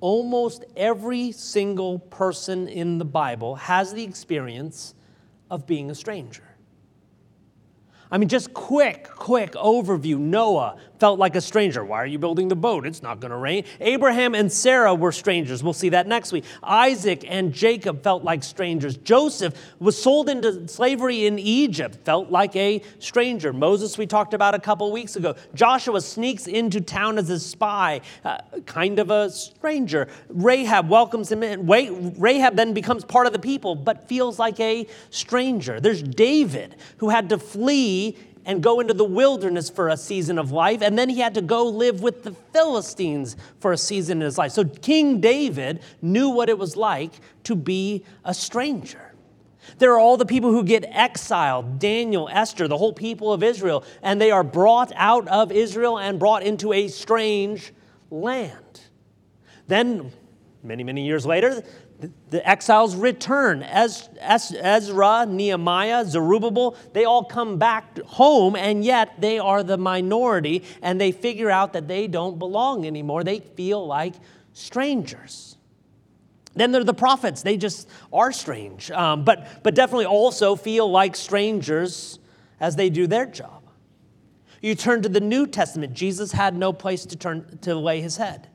almost 0.00 0.64
every 0.76 1.30
single 1.30 2.00
person 2.00 2.66
in 2.66 2.98
the 2.98 3.04
Bible 3.04 3.54
has 3.54 3.94
the 3.94 4.02
experience 4.02 4.94
of 5.50 5.66
being 5.66 5.90
a 5.90 5.94
stranger. 5.94 6.42
I 8.12 8.18
mean, 8.18 8.28
just 8.28 8.52
quick, 8.52 9.08
quick 9.08 9.52
overview. 9.52 10.18
Noah 10.18 10.76
felt 11.00 11.18
like 11.18 11.34
a 11.34 11.40
stranger. 11.40 11.82
Why 11.82 11.96
are 11.96 12.06
you 12.06 12.18
building 12.18 12.48
the 12.48 12.54
boat? 12.54 12.86
It's 12.86 13.02
not 13.02 13.20
going 13.20 13.30
to 13.30 13.38
rain. 13.38 13.64
Abraham 13.80 14.34
and 14.34 14.52
Sarah 14.52 14.94
were 14.94 15.12
strangers. 15.12 15.64
We'll 15.64 15.72
see 15.72 15.88
that 15.88 16.06
next 16.06 16.30
week. 16.30 16.44
Isaac 16.62 17.24
and 17.26 17.54
Jacob 17.54 18.02
felt 18.02 18.22
like 18.22 18.44
strangers. 18.44 18.98
Joseph 18.98 19.54
was 19.80 20.00
sold 20.00 20.28
into 20.28 20.68
slavery 20.68 21.24
in 21.24 21.38
Egypt, 21.38 22.04
felt 22.04 22.30
like 22.30 22.54
a 22.54 22.82
stranger. 22.98 23.52
Moses, 23.54 23.96
we 23.96 24.06
talked 24.06 24.34
about 24.34 24.54
a 24.54 24.60
couple 24.60 24.92
weeks 24.92 25.16
ago. 25.16 25.34
Joshua 25.54 26.02
sneaks 26.02 26.46
into 26.46 26.82
town 26.82 27.16
as 27.16 27.30
a 27.30 27.40
spy, 27.40 28.02
uh, 28.24 28.38
kind 28.66 28.98
of 28.98 29.10
a 29.10 29.30
stranger. 29.30 30.06
Rahab 30.28 30.90
welcomes 30.90 31.32
him 31.32 31.42
in. 31.42 31.66
Rahab 31.66 32.56
then 32.56 32.74
becomes 32.74 33.06
part 33.06 33.26
of 33.26 33.32
the 33.32 33.38
people, 33.38 33.74
but 33.74 34.06
feels 34.06 34.38
like 34.38 34.60
a 34.60 34.86
stranger. 35.08 35.80
There's 35.80 36.02
David, 36.02 36.76
who 36.98 37.08
had 37.08 37.30
to 37.30 37.38
flee 37.38 38.01
and 38.44 38.62
go 38.62 38.80
into 38.80 38.94
the 38.94 39.04
wilderness 39.04 39.70
for 39.70 39.88
a 39.88 39.96
season 39.96 40.38
of 40.38 40.50
life, 40.50 40.82
and 40.82 40.98
then 40.98 41.08
he 41.08 41.20
had 41.20 41.34
to 41.34 41.42
go 41.42 41.64
live 41.64 42.02
with 42.02 42.22
the 42.24 42.32
Philistines 42.52 43.36
for 43.60 43.72
a 43.72 43.78
season 43.78 44.18
in 44.18 44.24
his 44.24 44.38
life. 44.38 44.52
So 44.52 44.64
King 44.64 45.20
David 45.20 45.80
knew 46.00 46.28
what 46.30 46.48
it 46.48 46.58
was 46.58 46.76
like 46.76 47.12
to 47.44 47.54
be 47.54 48.04
a 48.24 48.34
stranger. 48.34 49.12
There 49.78 49.92
are 49.92 49.98
all 49.98 50.16
the 50.16 50.26
people 50.26 50.50
who 50.50 50.64
get 50.64 50.84
exiled 50.88 51.78
Daniel, 51.78 52.28
Esther, 52.32 52.66
the 52.66 52.76
whole 52.78 52.92
people 52.92 53.32
of 53.32 53.42
Israel, 53.42 53.84
and 54.02 54.20
they 54.20 54.30
are 54.30 54.42
brought 54.42 54.92
out 54.96 55.28
of 55.28 55.52
Israel 55.52 55.98
and 55.98 56.18
brought 56.18 56.42
into 56.42 56.72
a 56.72 56.88
strange 56.88 57.72
land. 58.10 58.80
Then, 59.68 60.12
many, 60.64 60.82
many 60.82 61.06
years 61.06 61.24
later, 61.24 61.62
the 62.30 62.48
exiles 62.48 62.96
return. 62.96 63.62
Ezra, 63.62 65.26
Nehemiah, 65.26 66.04
Zerubbabel, 66.04 66.76
they 66.92 67.04
all 67.04 67.24
come 67.24 67.58
back 67.58 67.98
home, 68.00 68.56
and 68.56 68.84
yet 68.84 69.20
they 69.20 69.38
are 69.38 69.62
the 69.62 69.78
minority, 69.78 70.64
and 70.82 71.00
they 71.00 71.12
figure 71.12 71.50
out 71.50 71.72
that 71.74 71.88
they 71.88 72.06
don't 72.06 72.38
belong 72.38 72.86
anymore. 72.86 73.24
They 73.24 73.40
feel 73.40 73.86
like 73.86 74.14
strangers. 74.52 75.56
Then 76.54 76.72
there 76.72 76.80
are 76.80 76.84
the 76.84 76.94
prophets. 76.94 77.42
They 77.42 77.56
just 77.56 77.88
are 78.12 78.32
strange, 78.32 78.90
um, 78.90 79.24
but, 79.24 79.62
but 79.62 79.74
definitely 79.74 80.06
also 80.06 80.56
feel 80.56 80.90
like 80.90 81.16
strangers 81.16 82.18
as 82.60 82.76
they 82.76 82.90
do 82.90 83.06
their 83.06 83.26
job. 83.26 83.62
You 84.60 84.74
turn 84.74 85.02
to 85.02 85.08
the 85.08 85.20
New 85.20 85.46
Testament, 85.46 85.92
Jesus 85.92 86.32
had 86.32 86.54
no 86.56 86.72
place 86.72 87.04
to, 87.06 87.16
turn, 87.16 87.58
to 87.62 87.74
lay 87.74 88.00
his 88.00 88.16
head. 88.16 88.48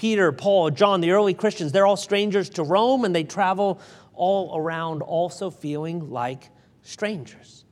Peter, 0.00 0.32
Paul, 0.32 0.70
John, 0.70 1.02
the 1.02 1.10
early 1.10 1.34
Christians, 1.34 1.72
they're 1.72 1.86
all 1.86 1.94
strangers 1.94 2.48
to 2.48 2.62
Rome 2.62 3.04
and 3.04 3.14
they 3.14 3.22
travel 3.22 3.82
all 4.14 4.56
around 4.56 5.02
also 5.02 5.50
feeling 5.50 6.08
like 6.08 6.48
strangers. 6.80 7.66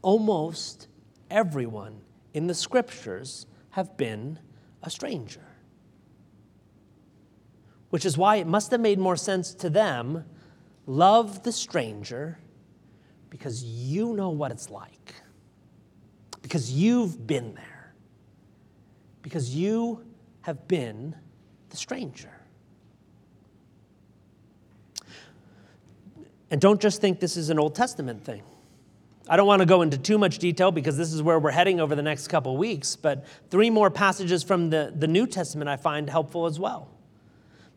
Almost 0.00 0.88
everyone 1.30 2.00
in 2.32 2.46
the 2.46 2.54
scriptures 2.54 3.44
have 3.72 3.98
been 3.98 4.38
a 4.82 4.88
stranger. 4.88 5.44
Which 7.90 8.06
is 8.06 8.16
why 8.16 8.36
it 8.36 8.46
must 8.46 8.70
have 8.70 8.80
made 8.80 8.98
more 8.98 9.16
sense 9.16 9.52
to 9.56 9.68
them 9.68 10.24
love 10.86 11.42
the 11.42 11.52
stranger 11.52 12.38
because 13.28 13.62
you 13.62 14.14
know 14.14 14.30
what 14.30 14.50
it's 14.52 14.70
like, 14.70 15.16
because 16.40 16.72
you've 16.72 17.26
been 17.26 17.52
there, 17.52 17.94
because 19.20 19.54
you 19.54 20.02
have 20.44 20.68
been 20.68 21.16
the 21.70 21.76
stranger. 21.76 22.28
And 26.50 26.60
don't 26.60 26.82
just 26.82 27.00
think 27.00 27.18
this 27.18 27.38
is 27.38 27.48
an 27.48 27.58
Old 27.58 27.74
Testament 27.74 28.22
thing. 28.26 28.42
I 29.26 29.38
don't 29.38 29.46
want 29.46 29.60
to 29.60 29.66
go 29.66 29.80
into 29.80 29.96
too 29.96 30.18
much 30.18 30.38
detail 30.38 30.70
because 30.70 30.98
this 30.98 31.14
is 31.14 31.22
where 31.22 31.38
we're 31.38 31.50
heading 31.50 31.80
over 31.80 31.94
the 31.94 32.02
next 32.02 32.28
couple 32.28 32.58
weeks, 32.58 32.94
but 32.94 33.24
three 33.48 33.70
more 33.70 33.90
passages 33.90 34.42
from 34.42 34.68
the, 34.68 34.92
the 34.94 35.08
New 35.08 35.26
Testament 35.26 35.70
I 35.70 35.78
find 35.78 36.10
helpful 36.10 36.44
as 36.44 36.60
well. 36.60 36.90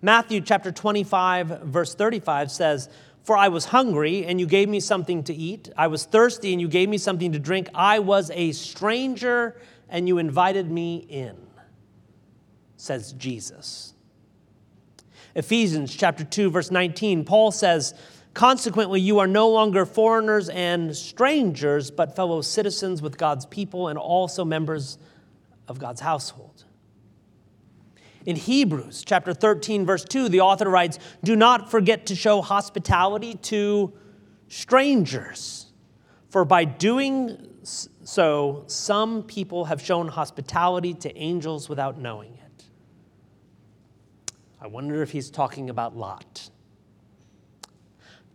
Matthew 0.01 0.41
chapter 0.41 0.69
25, 0.69 1.61
verse 1.63 1.95
35 1.95 2.51
says, 2.51 2.89
For 3.23 3.37
I 3.37 3.47
was 3.47 3.63
hungry, 3.63 4.25
and 4.25 4.41
you 4.41 4.45
gave 4.45 4.67
me 4.67 4.81
something 4.81 5.23
to 5.23 5.33
eat. 5.33 5.69
I 5.77 5.87
was 5.87 6.03
thirsty, 6.03 6.51
and 6.51 6.59
you 6.59 6.67
gave 6.67 6.89
me 6.89 6.97
something 6.97 7.31
to 7.31 7.39
drink. 7.39 7.69
I 7.73 7.99
was 7.99 8.29
a 8.31 8.51
stranger, 8.51 9.55
and 9.87 10.05
you 10.05 10.17
invited 10.17 10.69
me 10.69 10.97
in 11.07 11.46
says 12.77 13.13
Jesus. 13.13 13.93
Ephesians 15.35 15.95
chapter 15.95 16.23
2 16.23 16.49
verse 16.49 16.71
19 16.71 17.25
Paul 17.25 17.51
says 17.51 17.93
consequently 18.33 19.01
you 19.01 19.19
are 19.19 19.27
no 19.27 19.49
longer 19.49 19.85
foreigners 19.85 20.49
and 20.49 20.95
strangers 20.95 21.91
but 21.91 22.15
fellow 22.15 22.41
citizens 22.41 23.01
with 23.01 23.17
God's 23.17 23.45
people 23.45 23.87
and 23.89 23.99
also 23.99 24.45
members 24.45 24.97
of 25.67 25.79
God's 25.79 26.01
household. 26.01 26.63
In 28.25 28.35
Hebrews 28.35 29.03
chapter 29.05 29.33
13 29.33 29.85
verse 29.85 30.03
2 30.05 30.29
the 30.29 30.41
author 30.41 30.69
writes 30.69 30.97
do 31.23 31.35
not 31.35 31.69
forget 31.69 32.05
to 32.07 32.15
show 32.15 32.41
hospitality 32.41 33.35
to 33.35 33.93
strangers 34.47 35.67
for 36.29 36.45
by 36.45 36.63
doing 36.65 37.37
so 37.63 38.63
some 38.67 39.23
people 39.23 39.65
have 39.65 39.81
shown 39.81 40.07
hospitality 40.07 40.93
to 40.93 41.15
angels 41.17 41.67
without 41.67 41.99
knowing. 41.99 42.36
I 44.59 44.67
wonder 44.67 45.01
if 45.01 45.11
he's 45.11 45.29
talking 45.29 45.69
about 45.69 45.95
Lot. 45.95 46.49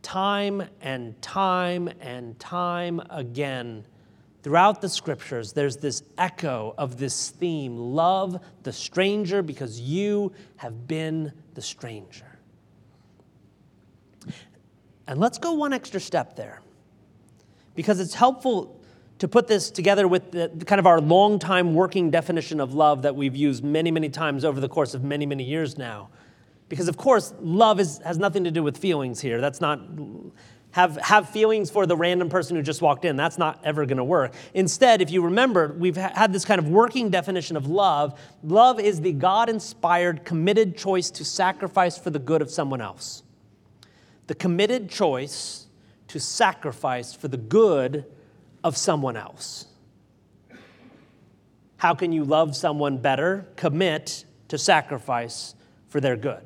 Time 0.03 0.63
and 0.81 1.21
time 1.21 1.89
and 2.01 2.39
time 2.39 3.01
again, 3.11 3.87
throughout 4.43 4.81
the 4.81 4.89
scriptures, 4.89 5.53
there's 5.53 5.77
this 5.77 6.03
echo 6.19 6.75
of 6.79 6.99
this 6.99 7.31
theme 7.31 7.77
love 7.77 8.41
the 8.63 8.73
stranger 8.73 9.43
because 9.43 9.81
you 9.81 10.33
have 10.57 10.87
been 10.87 11.33
the 11.55 11.63
stranger. 11.63 12.27
And 15.07 15.19
let's 15.19 15.39
go 15.39 15.53
one 15.53 15.73
extra 15.73 16.01
step 16.01 16.37
there 16.37 16.61
because 17.75 18.01
it's 18.01 18.15
helpful 18.15 18.82
to 19.23 19.29
put 19.29 19.47
this 19.47 19.71
together 19.71 20.09
with 20.09 20.33
the, 20.33 20.49
kind 20.67 20.81
of 20.81 20.87
our 20.89 21.01
long 21.01 21.39
time 21.39 21.75
working 21.75 22.11
definition 22.11 22.59
of 22.59 22.75
love 22.75 23.03
that 23.03 23.15
we've 23.15 23.37
used 23.37 23.63
many, 23.63 23.93
many 23.93 24.09
times 24.09 24.45
over 24.45 24.61
the 24.61 24.69
course 24.69 24.95
of 24.95 25.05
many, 25.05 25.27
many 25.27 25.45
years 25.45 25.79
now. 25.79 26.09
Because, 26.69 26.89
of 26.89 26.97
course, 26.97 27.33
love 27.41 27.79
is, 27.79 27.99
has 27.99 28.19
nothing 28.19 28.43
to 28.43 28.51
do 28.51 28.65
with 28.65 28.77
feelings 28.77 29.21
here. 29.21 29.41
That's 29.41 29.61
not, 29.61 29.81
have, 30.73 30.97
have 30.97 31.29
feelings 31.29 31.71
for 31.71 31.87
the 31.87 31.97
random 31.97 32.31
person 32.31 32.57
who 32.57 32.63
just 32.63 32.83
walked 32.83 33.05
in. 33.05 33.15
That's 33.15 33.39
not 33.39 33.61
ever 33.63 33.87
going 33.87 33.99
to 33.99 34.05
work. 34.05 34.35
Instead, 34.55 35.01
if 35.01 35.13
you 35.13 35.23
remember, 35.23 35.73
we've 35.79 35.95
had 35.95 36.33
this 36.33 36.45
kind 36.45 36.59
of 36.59 36.69
working 36.69 37.09
definition 37.09 37.57
of 37.57 37.69
love. 37.69 38.19
Love 38.43 38.81
is 38.81 39.03
the 39.03 39.13
God 39.13 39.49
inspired, 39.49 40.25
committed 40.25 40.77
choice 40.77 41.13
to 41.13 41.25
sacrifice 41.25 41.97
for 41.97 42.11
the 42.11 42.19
good 42.19 42.43
of 42.43 42.51
someone 42.51 42.81
else. 42.81 43.23
The 44.27 44.35
committed 44.35 44.91
choice 44.91 45.69
to 46.09 46.19
sacrifice 46.19 47.15
for 47.15 47.29
the 47.29 47.37
good 47.37 48.05
of 48.65 48.77
someone 48.77 49.17
else. 49.17 49.67
How 51.77 51.95
can 51.95 52.13
you 52.13 52.25
love 52.25 52.55
someone 52.55 52.99
better? 52.99 53.49
Commit 53.57 54.25
to 54.49 54.59
sacrifice 54.59 55.55
for 55.89 56.01
their 56.01 56.17
good. 56.17 56.43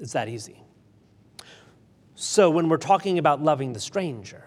It's 0.00 0.12
that 0.12 0.28
easy. 0.28 0.62
So, 2.14 2.50
when 2.50 2.68
we're 2.68 2.76
talking 2.76 3.18
about 3.18 3.42
loving 3.42 3.72
the 3.72 3.80
stranger, 3.80 4.44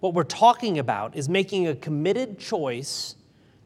what 0.00 0.14
we're 0.14 0.24
talking 0.24 0.78
about 0.78 1.16
is 1.16 1.28
making 1.28 1.68
a 1.68 1.74
committed 1.74 2.38
choice 2.38 3.16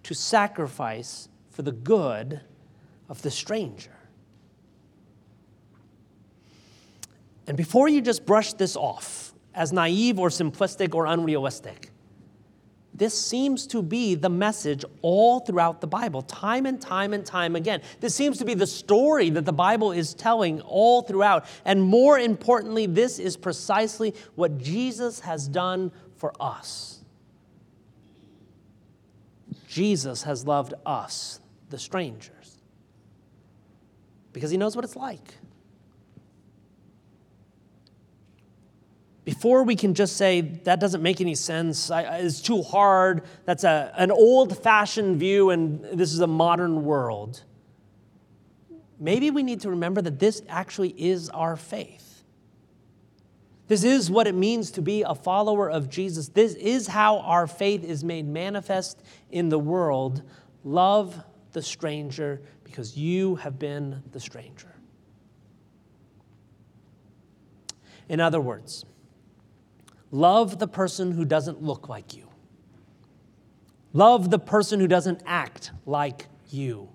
to 0.03 0.15
sacrifice 0.15 1.29
for 1.51 1.63
the 1.63 1.73
good 1.73 2.41
of 3.09 3.23
the 3.23 3.31
stranger. 3.31 3.97
And 7.47 7.57
before 7.57 7.89
you 7.89 8.01
just 8.01 8.27
brush 8.27 8.53
this 8.53 8.77
off 8.77 9.26
as 9.57 9.73
naive 9.73 10.21
or 10.21 10.29
simplistic 10.29 10.95
or 10.95 11.07
unrealistic, 11.07 11.91
this 12.97 13.19
seems 13.19 13.67
to 13.69 13.83
be 13.83 14.15
the 14.15 14.31
message 14.31 14.85
all 15.03 15.41
throughout 15.41 15.83
the 15.83 15.87
Bible, 15.87 16.23
time 16.23 16.65
and 16.65 16.81
time 16.81 17.13
and 17.13 17.27
time 17.27 17.55
again. 17.55 17.83
This 18.01 18.15
seems 18.15 18.39
to 18.39 18.45
be 18.47 18.55
the 18.55 18.67
story 18.67 19.29
that 19.31 19.45
the 19.45 19.53
Bible 19.53 19.93
is 19.93 20.15
telling 20.15 20.63
all 20.63 21.03
throughout. 21.03 21.45
And 21.67 21.83
more 21.83 22.19
importantly, 22.19 22.87
this 22.87 23.19
is 23.19 23.37
precisely 23.37 24.15
what 24.35 24.57
Jesus 24.57 25.21
has 25.21 25.47
done 25.47 25.93
for 26.17 26.33
us. 26.41 27.01
Jesus 29.69 30.23
has 30.23 30.47
loved 30.47 30.73
us, 30.87 31.41
the 31.69 31.79
strangers, 31.79 32.57
because 34.33 34.51
he 34.51 34.57
knows 34.57 34.75
what 34.75 34.87
it's 34.87 34.97
like. 34.97 35.35
Before 39.27 39.65
we 39.65 39.75
can 39.75 39.93
just 39.93 40.17
say 40.17 40.41
that 40.41 40.79
doesn't 40.79 41.03
make 41.03 41.21
any 41.21 41.35
sense, 41.35 41.91
I, 41.91 42.19
it's 42.19 42.41
too 42.41 42.63
hard, 42.63 43.25
that's 43.45 43.65
a, 43.65 43.93
an 43.97 44.13
old 44.13 44.57
fashioned 44.63 45.19
view, 45.19 45.51
and 45.51 45.83
this 45.83 46.13
is 46.13 46.21
a 46.21 46.29
modern 46.29 46.85
world, 46.85 47.43
maybe 49.01 49.33
we 49.33 49.43
need 49.43 49.63
to 49.63 49.71
remember 49.71 50.01
that 50.01 50.21
this 50.21 50.43
actually 50.49 50.91
is 50.91 51.29
our 51.31 51.57
faith. 51.57 52.23
This 53.67 53.83
is 53.83 54.09
what 54.13 54.29
it 54.29 54.35
means 54.37 54.71
to 54.71 54.81
be 54.81 55.03
a 55.03 55.17
follower 55.17 55.69
of 55.69 55.91
Jesus. 55.91 56.29
This 56.29 56.55
is 56.55 56.87
how 56.87 57.19
our 57.19 57.49
faith 57.49 57.83
is 57.83 58.05
made 58.05 58.29
manifest 58.29 59.03
in 59.33 59.49
the 59.49 59.59
world. 59.59 60.23
Love 60.63 61.21
the 61.51 61.63
stranger 61.63 62.41
because 62.63 62.97
you 62.97 63.35
have 63.35 63.59
been 63.59 64.05
the 64.13 64.21
stranger. 64.21 64.73
In 68.09 68.21
other 68.21 68.41
words, 68.41 68.85
Love 70.11 70.59
the 70.59 70.69
person 70.69 71.13
who 71.13 71.25
doesn't 71.25 71.63
look 71.63 71.89
like 71.89 72.15
you. 72.15 72.29
Love 73.93 74.31
the 74.31 74.39
person 74.39 74.79
who 74.79 74.87
doesn't 74.87 75.23
act 75.27 75.73
like 75.85 76.27
you. 76.51 76.89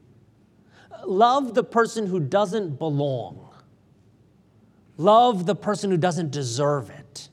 Love 1.05 1.53
the 1.53 1.63
person 1.63 2.07
who 2.07 2.19
doesn't 2.19 2.77
belong. 2.77 3.49
Love 4.97 5.45
the 5.45 5.55
person 5.55 5.89
who 5.89 5.97
doesn't 5.97 6.31
deserve 6.31 6.89
it. 6.89 7.29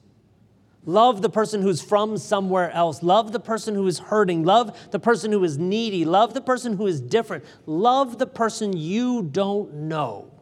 Love 0.86 1.20
the 1.20 1.28
person 1.28 1.60
who's 1.60 1.82
from 1.82 2.16
somewhere 2.16 2.70
else. 2.70 3.02
Love 3.02 3.32
the 3.32 3.40
person 3.40 3.74
who 3.74 3.86
is 3.86 3.98
hurting. 3.98 4.42
Love 4.42 4.90
the 4.90 4.98
person 4.98 5.30
who 5.30 5.44
is 5.44 5.58
needy. 5.58 6.06
Love 6.06 6.32
the 6.32 6.40
person 6.40 6.78
who 6.78 6.86
is 6.86 6.98
different. 7.02 7.44
Love 7.66 8.16
the 8.16 8.26
person 8.26 8.74
you 8.74 9.22
don't 9.22 9.74
know. 9.74 10.32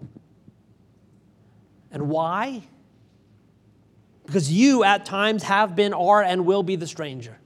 And 1.90 2.08
why? 2.08 2.62
Because 4.26 4.52
you 4.52 4.82
at 4.82 5.04
times 5.04 5.44
have 5.44 5.76
been, 5.76 5.94
are, 5.94 6.22
and 6.22 6.44
will 6.44 6.64
be 6.64 6.76
the 6.76 6.86
stranger. 6.86 7.38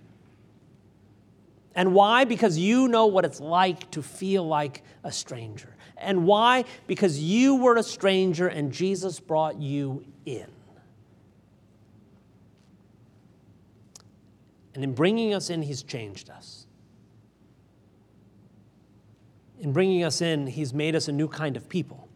And 1.75 1.95
why? 1.95 2.25
Because 2.25 2.59
you 2.59 2.88
know 2.88 3.07
what 3.07 3.25
it's 3.25 3.40
like 3.40 3.90
to 3.93 4.03
feel 4.03 4.47
like 4.47 4.83
a 5.05 5.12
stranger. 5.12 5.77
And 5.97 6.27
why? 6.27 6.64
Because 6.87 7.21
you 7.21 7.57
were 7.57 7.77
a 7.77 7.83
stranger 7.83 8.49
and 8.49 8.73
Jesus 8.73 9.21
brought 9.21 9.61
you 9.61 10.05
in. 10.25 10.47
And 14.75 14.83
in 14.85 14.95
bringing 14.95 15.35
us 15.35 15.51
in, 15.51 15.62
He's 15.62 15.83
changed 15.83 16.31
us. 16.31 16.66
In 19.61 19.73
bringing 19.73 20.05
us 20.05 20.23
in, 20.23 20.47
He's 20.47 20.73
made 20.73 20.97
us 20.97 21.09
a 21.09 21.12
new 21.12 21.29
kind 21.29 21.57
of 21.57 21.69
people. 21.69 22.10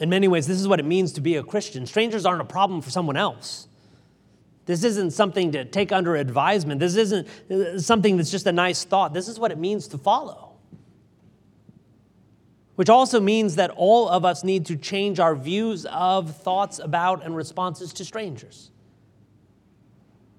In 0.00 0.08
many 0.08 0.28
ways, 0.28 0.46
this 0.46 0.58
is 0.58 0.66
what 0.66 0.80
it 0.80 0.86
means 0.86 1.12
to 1.12 1.20
be 1.20 1.36
a 1.36 1.42
Christian. 1.42 1.86
Strangers 1.86 2.24
aren't 2.24 2.40
a 2.40 2.46
problem 2.46 2.80
for 2.80 2.90
someone 2.90 3.18
else. 3.18 3.68
This 4.64 4.82
isn't 4.82 5.10
something 5.10 5.52
to 5.52 5.66
take 5.66 5.92
under 5.92 6.16
advisement. 6.16 6.80
This 6.80 6.96
isn't 6.96 7.28
uh, 7.50 7.78
something 7.78 8.16
that's 8.16 8.30
just 8.30 8.46
a 8.46 8.52
nice 8.52 8.82
thought. 8.84 9.12
This 9.12 9.28
is 9.28 9.38
what 9.38 9.52
it 9.52 9.58
means 9.58 9.88
to 9.88 9.98
follow. 9.98 10.52
Which 12.76 12.88
also 12.88 13.20
means 13.20 13.56
that 13.56 13.70
all 13.76 14.08
of 14.08 14.24
us 14.24 14.42
need 14.42 14.64
to 14.66 14.76
change 14.76 15.20
our 15.20 15.36
views 15.36 15.84
of, 15.84 16.34
thoughts 16.34 16.78
about, 16.78 17.22
and 17.22 17.36
responses 17.36 17.92
to 17.94 18.04
strangers. 18.04 18.70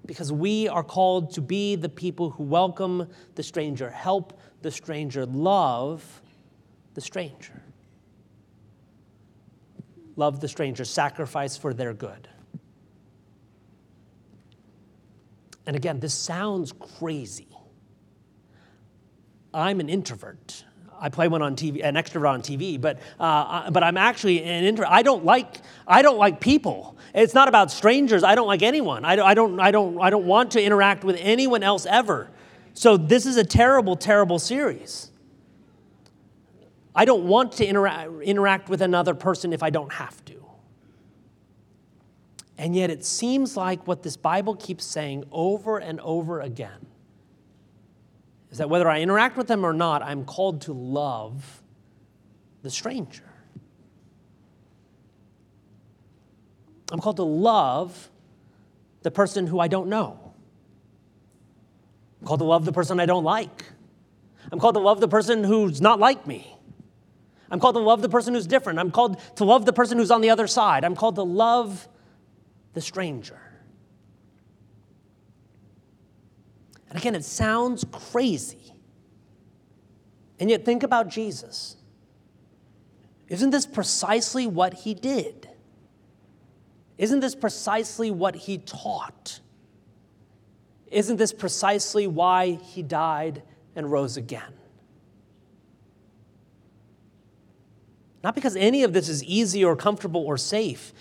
Because 0.06 0.32
we 0.32 0.66
are 0.66 0.82
called 0.82 1.34
to 1.34 1.40
be 1.40 1.76
the 1.76 1.88
people 1.88 2.30
who 2.30 2.42
welcome 2.42 3.08
the 3.36 3.44
stranger, 3.44 3.90
help 3.90 4.40
the 4.62 4.72
stranger, 4.72 5.24
love 5.24 6.20
the 6.94 7.00
stranger 7.00 7.62
love 10.16 10.40
the 10.40 10.48
stranger, 10.48 10.84
sacrifice 10.84 11.56
for 11.56 11.72
their 11.72 11.94
good. 11.94 12.28
And 15.66 15.76
again, 15.76 16.00
this 16.00 16.14
sounds 16.14 16.72
crazy. 16.98 17.48
I'm 19.54 19.80
an 19.80 19.88
introvert. 19.88 20.64
I 21.00 21.08
play 21.08 21.28
one 21.28 21.42
on 21.42 21.56
TV, 21.56 21.84
an 21.84 21.94
extrovert 21.94 22.30
on 22.30 22.42
TV, 22.42 22.80
but 22.80 23.00
uh, 23.18 23.70
but 23.70 23.82
I'm 23.82 23.96
actually 23.96 24.42
an 24.42 24.64
introvert. 24.64 24.92
I 24.92 25.02
don't 25.02 25.24
like 25.24 25.56
I 25.86 26.02
don't 26.02 26.18
like 26.18 26.40
people. 26.40 26.96
It's 27.14 27.34
not 27.34 27.48
about 27.48 27.70
strangers. 27.70 28.22
I 28.22 28.34
don't 28.34 28.46
like 28.46 28.62
anyone. 28.62 29.04
I 29.04 29.16
don't 29.16 29.26
I 29.26 29.34
don't 29.34 29.60
I 29.60 29.70
don't 29.70 30.00
I 30.00 30.10
don't 30.10 30.26
want 30.26 30.52
to 30.52 30.62
interact 30.62 31.04
with 31.04 31.16
anyone 31.20 31.62
else 31.62 31.86
ever. 31.86 32.30
So 32.74 32.96
this 32.96 33.26
is 33.26 33.36
a 33.36 33.44
terrible, 33.44 33.96
terrible 33.96 34.38
series. 34.38 35.11
I 36.94 37.04
don't 37.04 37.24
want 37.24 37.52
to 37.52 37.66
intera- 37.66 38.22
interact 38.24 38.68
with 38.68 38.82
another 38.82 39.14
person 39.14 39.52
if 39.52 39.62
I 39.62 39.70
don't 39.70 39.92
have 39.92 40.24
to. 40.26 40.44
And 42.58 42.76
yet, 42.76 42.90
it 42.90 43.04
seems 43.04 43.56
like 43.56 43.86
what 43.86 44.02
this 44.02 44.16
Bible 44.16 44.54
keeps 44.54 44.84
saying 44.84 45.24
over 45.32 45.78
and 45.78 45.98
over 46.00 46.40
again 46.40 46.86
is 48.50 48.58
that 48.58 48.68
whether 48.68 48.88
I 48.88 49.00
interact 49.00 49.36
with 49.36 49.48
them 49.48 49.64
or 49.64 49.72
not, 49.72 50.02
I'm 50.02 50.24
called 50.24 50.60
to 50.62 50.74
love 50.74 51.62
the 52.62 52.70
stranger. 52.70 53.24
I'm 56.92 57.00
called 57.00 57.16
to 57.16 57.22
love 57.22 58.10
the 59.02 59.10
person 59.10 59.46
who 59.46 59.58
I 59.58 59.68
don't 59.68 59.88
know. 59.88 60.34
I'm 62.20 62.26
called 62.26 62.40
to 62.40 62.44
love 62.44 62.66
the 62.66 62.72
person 62.72 63.00
I 63.00 63.06
don't 63.06 63.24
like. 63.24 63.64
I'm 64.52 64.60
called 64.60 64.74
to 64.74 64.80
love 64.80 65.00
the 65.00 65.08
person 65.08 65.42
who's 65.42 65.80
not 65.80 65.98
like 65.98 66.26
me. 66.26 66.54
I'm 67.52 67.60
called 67.60 67.74
to 67.74 67.80
love 67.80 68.00
the 68.00 68.08
person 68.08 68.32
who's 68.32 68.46
different. 68.46 68.78
I'm 68.78 68.90
called 68.90 69.20
to 69.36 69.44
love 69.44 69.66
the 69.66 69.74
person 69.74 69.98
who's 69.98 70.10
on 70.10 70.22
the 70.22 70.30
other 70.30 70.46
side. 70.46 70.84
I'm 70.84 70.96
called 70.96 71.16
to 71.16 71.22
love 71.22 71.86
the 72.72 72.80
stranger. 72.80 73.38
And 76.88 76.98
again, 76.98 77.14
it 77.14 77.24
sounds 77.24 77.84
crazy. 77.92 78.74
And 80.40 80.48
yet, 80.48 80.64
think 80.64 80.82
about 80.82 81.08
Jesus. 81.08 81.76
Isn't 83.28 83.50
this 83.50 83.66
precisely 83.66 84.46
what 84.46 84.72
he 84.72 84.94
did? 84.94 85.48
Isn't 86.96 87.20
this 87.20 87.34
precisely 87.34 88.10
what 88.10 88.34
he 88.34 88.58
taught? 88.58 89.40
Isn't 90.90 91.16
this 91.16 91.32
precisely 91.32 92.06
why 92.06 92.52
he 92.52 92.82
died 92.82 93.42
and 93.76 93.92
rose 93.92 94.16
again? 94.16 94.54
Not 98.22 98.34
because 98.34 98.54
any 98.56 98.84
of 98.84 98.92
this 98.92 99.08
is 99.08 99.24
easy 99.24 99.64
or 99.64 99.74
comfortable 99.74 100.24
or 100.24 100.36
safe, 100.36 100.92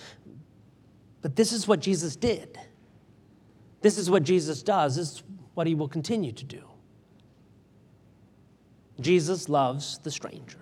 but 1.21 1.35
this 1.35 1.51
is 1.51 1.67
what 1.67 1.79
Jesus 1.79 2.15
did. 2.15 2.59
This 3.81 3.97
is 3.97 4.09
what 4.09 4.23
Jesus 4.23 4.63
does. 4.63 4.95
This 4.95 5.11
is 5.13 5.23
what 5.53 5.67
he 5.67 5.75
will 5.75 5.87
continue 5.87 6.31
to 6.31 6.45
do. 6.45 6.63
Jesus 8.99 9.49
loves 9.49 9.97
the 9.99 10.11
stranger. 10.11 10.57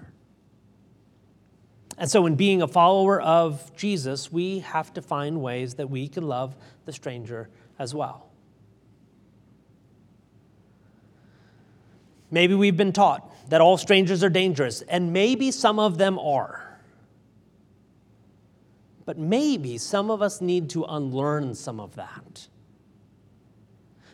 And 1.97 2.09
so, 2.09 2.25
in 2.25 2.35
being 2.35 2.61
a 2.61 2.67
follower 2.67 3.21
of 3.21 3.75
Jesus, 3.75 4.31
we 4.31 4.59
have 4.59 4.93
to 4.93 5.01
find 5.01 5.41
ways 5.41 5.75
that 5.75 5.89
we 5.89 6.07
can 6.07 6.23
love 6.23 6.55
the 6.85 6.93
stranger 6.93 7.49
as 7.77 7.93
well. 7.93 8.28
Maybe 12.31 12.53
we've 12.53 12.77
been 12.77 12.93
taught 12.93 13.49
that 13.49 13.61
all 13.61 13.77
strangers 13.77 14.23
are 14.23 14.29
dangerous, 14.29 14.81
and 14.83 15.11
maybe 15.11 15.51
some 15.51 15.79
of 15.79 15.97
them 15.97 16.19
are. 16.19 16.79
But 19.05 19.17
maybe 19.17 19.77
some 19.79 20.11
of 20.11 20.21
us 20.21 20.39
need 20.39 20.69
to 20.71 20.83
unlearn 20.83 21.55
some 21.55 21.79
of 21.79 21.95
that. 21.95 22.47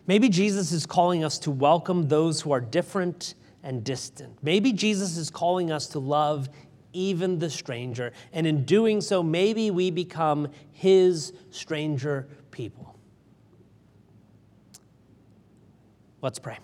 Maybe 0.08 0.30
Jesus 0.30 0.72
is 0.72 0.86
calling 0.86 1.24
us 1.24 1.40
to 1.40 1.52
welcome 1.52 2.08
those 2.08 2.42
who 2.42 2.52
are 2.52 2.62
different 2.62 3.34
and 3.64 3.84
distant. 3.84 4.38
Maybe 4.42 4.72
Jesus 4.72 5.18
is 5.18 5.30
calling 5.30 5.72
us 5.72 5.88
to 5.88 6.00
love 6.00 6.48
even 6.94 7.40
the 7.40 7.50
stranger. 7.50 8.14
And 8.32 8.48
in 8.48 8.64
doing 8.64 9.02
so, 9.02 9.22
maybe 9.22 9.72
we 9.72 9.92
become 9.92 10.48
his 10.72 11.34
stranger 11.50 12.28
people. 12.52 12.98
Let's 16.22 16.40
pray. 16.40 16.58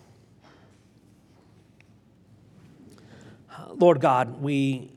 Lord 3.76 4.02
God, 4.02 4.42
we 4.42 4.92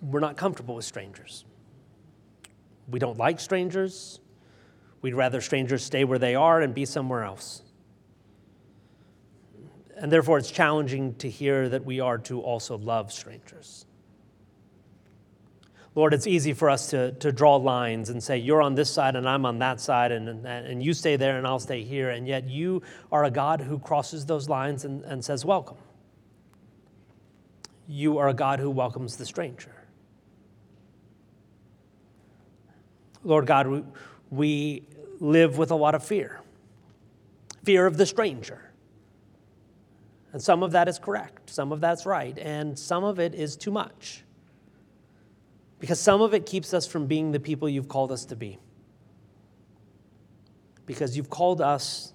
we're 0.00 0.20
not 0.20 0.36
comfortable 0.36 0.74
with 0.74 0.84
strangers. 0.84 1.44
We 2.88 2.98
don't 2.98 3.18
like 3.18 3.40
strangers. 3.40 4.20
We'd 5.00 5.14
rather 5.14 5.40
strangers 5.40 5.82
stay 5.82 6.04
where 6.04 6.18
they 6.18 6.34
are 6.34 6.60
and 6.60 6.74
be 6.74 6.84
somewhere 6.84 7.24
else. 7.24 7.62
And 9.96 10.10
therefore, 10.10 10.38
it's 10.38 10.50
challenging 10.50 11.14
to 11.16 11.30
hear 11.30 11.68
that 11.68 11.84
we 11.84 12.00
are 12.00 12.18
to 12.18 12.40
also 12.40 12.76
love 12.76 13.12
strangers. 13.12 13.86
Lord, 15.94 16.12
it's 16.12 16.26
easy 16.26 16.52
for 16.52 16.70
us 16.70 16.90
to, 16.90 17.12
to 17.12 17.30
draw 17.30 17.56
lines 17.56 18.10
and 18.10 18.22
say, 18.22 18.36
You're 18.36 18.62
on 18.62 18.74
this 18.74 18.90
side 18.90 19.14
and 19.14 19.28
I'm 19.28 19.46
on 19.46 19.58
that 19.60 19.80
side, 19.80 20.10
and, 20.10 20.28
and, 20.28 20.46
and 20.46 20.82
you 20.82 20.92
stay 20.92 21.16
there 21.16 21.38
and 21.38 21.46
I'll 21.46 21.60
stay 21.60 21.82
here. 21.82 22.10
And 22.10 22.26
yet, 22.26 22.48
you 22.48 22.82
are 23.12 23.24
a 23.24 23.30
God 23.30 23.60
who 23.60 23.78
crosses 23.78 24.26
those 24.26 24.48
lines 24.48 24.84
and, 24.84 25.04
and 25.04 25.24
says, 25.24 25.44
Welcome. 25.44 25.76
You 27.86 28.18
are 28.18 28.28
a 28.28 28.34
God 28.34 28.60
who 28.60 28.70
welcomes 28.70 29.16
the 29.16 29.26
stranger. 29.26 29.74
Lord 33.22 33.46
God, 33.46 33.66
we, 33.66 33.84
we 34.30 34.82
live 35.20 35.58
with 35.58 35.70
a 35.70 35.76
lot 35.76 35.94
of 35.94 36.04
fear 36.04 36.40
fear 37.62 37.86
of 37.86 37.96
the 37.96 38.04
stranger 38.04 38.64
and 40.34 40.42
some 40.42 40.64
of 40.64 40.72
that 40.72 40.88
is 40.88 40.98
correct, 40.98 41.48
some 41.48 41.70
of 41.70 41.80
that's 41.80 42.06
right, 42.06 42.36
and 42.38 42.76
some 42.76 43.04
of 43.04 43.20
it 43.20 43.36
is 43.36 43.54
too 43.54 43.70
much. 43.70 44.24
Because 45.84 46.00
some 46.00 46.22
of 46.22 46.32
it 46.32 46.46
keeps 46.46 46.72
us 46.72 46.86
from 46.86 47.04
being 47.04 47.32
the 47.32 47.38
people 47.38 47.68
you've 47.68 47.88
called 47.88 48.10
us 48.10 48.24
to 48.24 48.36
be. 48.36 48.58
Because 50.86 51.14
you've 51.14 51.28
called 51.28 51.60
us 51.60 52.14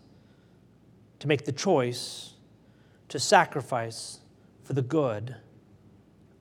to 1.20 1.28
make 1.28 1.46
the 1.46 1.52
choice 1.52 2.34
to 3.10 3.20
sacrifice 3.20 4.22
for 4.64 4.74
the 4.74 4.82
good 4.82 5.36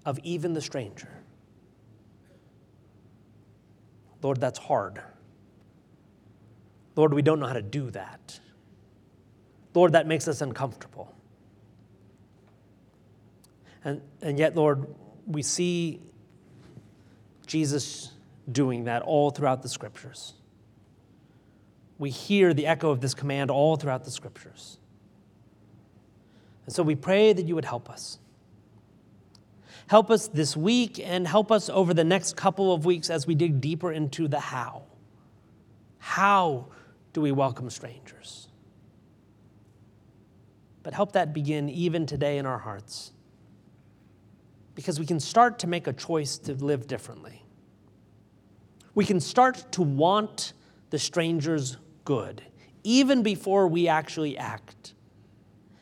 of 0.06 0.18
even 0.20 0.54
the 0.54 0.62
stranger. 0.62 1.10
Lord, 4.22 4.40
that's 4.40 4.58
hard. 4.58 5.02
Lord, 6.96 7.12
we 7.12 7.20
don't 7.20 7.40
know 7.40 7.46
how 7.46 7.52
to 7.52 7.60
do 7.60 7.90
that. 7.90 8.40
Lord, 9.74 9.92
that 9.92 10.06
makes 10.06 10.28
us 10.28 10.40
uncomfortable. 10.40 11.14
And, 13.84 14.00
and 14.22 14.38
yet, 14.38 14.56
Lord, 14.56 14.86
we 15.26 15.42
see 15.42 16.07
Jesus 17.48 18.12
doing 18.50 18.84
that 18.84 19.02
all 19.02 19.30
throughout 19.30 19.62
the 19.62 19.68
scriptures. 19.68 20.34
We 21.98 22.10
hear 22.10 22.54
the 22.54 22.66
echo 22.66 22.90
of 22.90 23.00
this 23.00 23.14
command 23.14 23.50
all 23.50 23.76
throughout 23.76 24.04
the 24.04 24.10
scriptures. 24.10 24.78
And 26.66 26.74
so 26.74 26.82
we 26.82 26.94
pray 26.94 27.32
that 27.32 27.46
you 27.46 27.54
would 27.54 27.64
help 27.64 27.90
us. 27.90 28.18
Help 29.88 30.10
us 30.10 30.28
this 30.28 30.56
week 30.56 31.00
and 31.02 31.26
help 31.26 31.50
us 31.50 31.68
over 31.70 31.94
the 31.94 32.04
next 32.04 32.36
couple 32.36 32.72
of 32.72 32.84
weeks 32.84 33.08
as 33.10 33.26
we 33.26 33.34
dig 33.34 33.60
deeper 33.60 33.90
into 33.90 34.28
the 34.28 34.38
how. 34.38 34.82
How 35.98 36.66
do 37.14 37.22
we 37.22 37.32
welcome 37.32 37.70
strangers? 37.70 38.48
But 40.82 40.92
help 40.92 41.12
that 41.12 41.32
begin 41.32 41.68
even 41.70 42.06
today 42.06 42.38
in 42.38 42.46
our 42.46 42.58
hearts 42.58 43.12
because 44.78 45.00
we 45.00 45.06
can 45.06 45.18
start 45.18 45.58
to 45.58 45.66
make 45.66 45.88
a 45.88 45.92
choice 45.92 46.38
to 46.38 46.54
live 46.54 46.86
differently. 46.86 47.42
We 48.94 49.04
can 49.04 49.18
start 49.18 49.72
to 49.72 49.82
want 49.82 50.52
the 50.90 51.00
stranger's 51.00 51.78
good, 52.04 52.42
even 52.84 53.24
before 53.24 53.66
we 53.66 53.88
actually 53.88 54.38
act. 54.38 54.94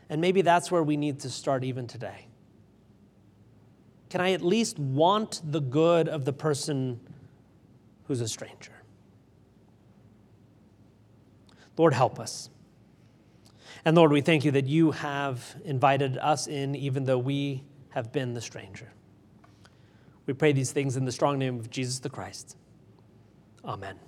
And 0.08 0.22
maybe 0.22 0.40
that's 0.40 0.70
where 0.70 0.82
we 0.82 0.96
need 0.96 1.20
to 1.20 1.28
start 1.28 1.62
even 1.62 1.86
today. 1.86 2.28
Can 4.08 4.22
I 4.22 4.32
at 4.32 4.40
least 4.40 4.78
want 4.78 5.42
the 5.44 5.60
good 5.60 6.08
of 6.08 6.24
the 6.24 6.32
person 6.32 6.98
who's 8.04 8.22
a 8.22 8.28
stranger? 8.28 8.72
Lord, 11.76 11.92
help 11.92 12.18
us. 12.18 12.48
And 13.84 13.94
Lord, 13.94 14.10
we 14.10 14.22
thank 14.22 14.46
you 14.46 14.52
that 14.52 14.64
you 14.64 14.92
have 14.92 15.54
invited 15.66 16.16
us 16.16 16.46
in, 16.46 16.74
even 16.74 17.04
though 17.04 17.18
we 17.18 17.62
have 17.96 18.12
been 18.12 18.34
the 18.34 18.42
stranger. 18.42 18.92
We 20.26 20.34
pray 20.34 20.52
these 20.52 20.70
things 20.70 20.98
in 20.98 21.06
the 21.06 21.12
strong 21.12 21.38
name 21.38 21.58
of 21.58 21.70
Jesus 21.70 21.98
the 21.98 22.10
Christ. 22.10 22.54
Amen. 23.64 23.98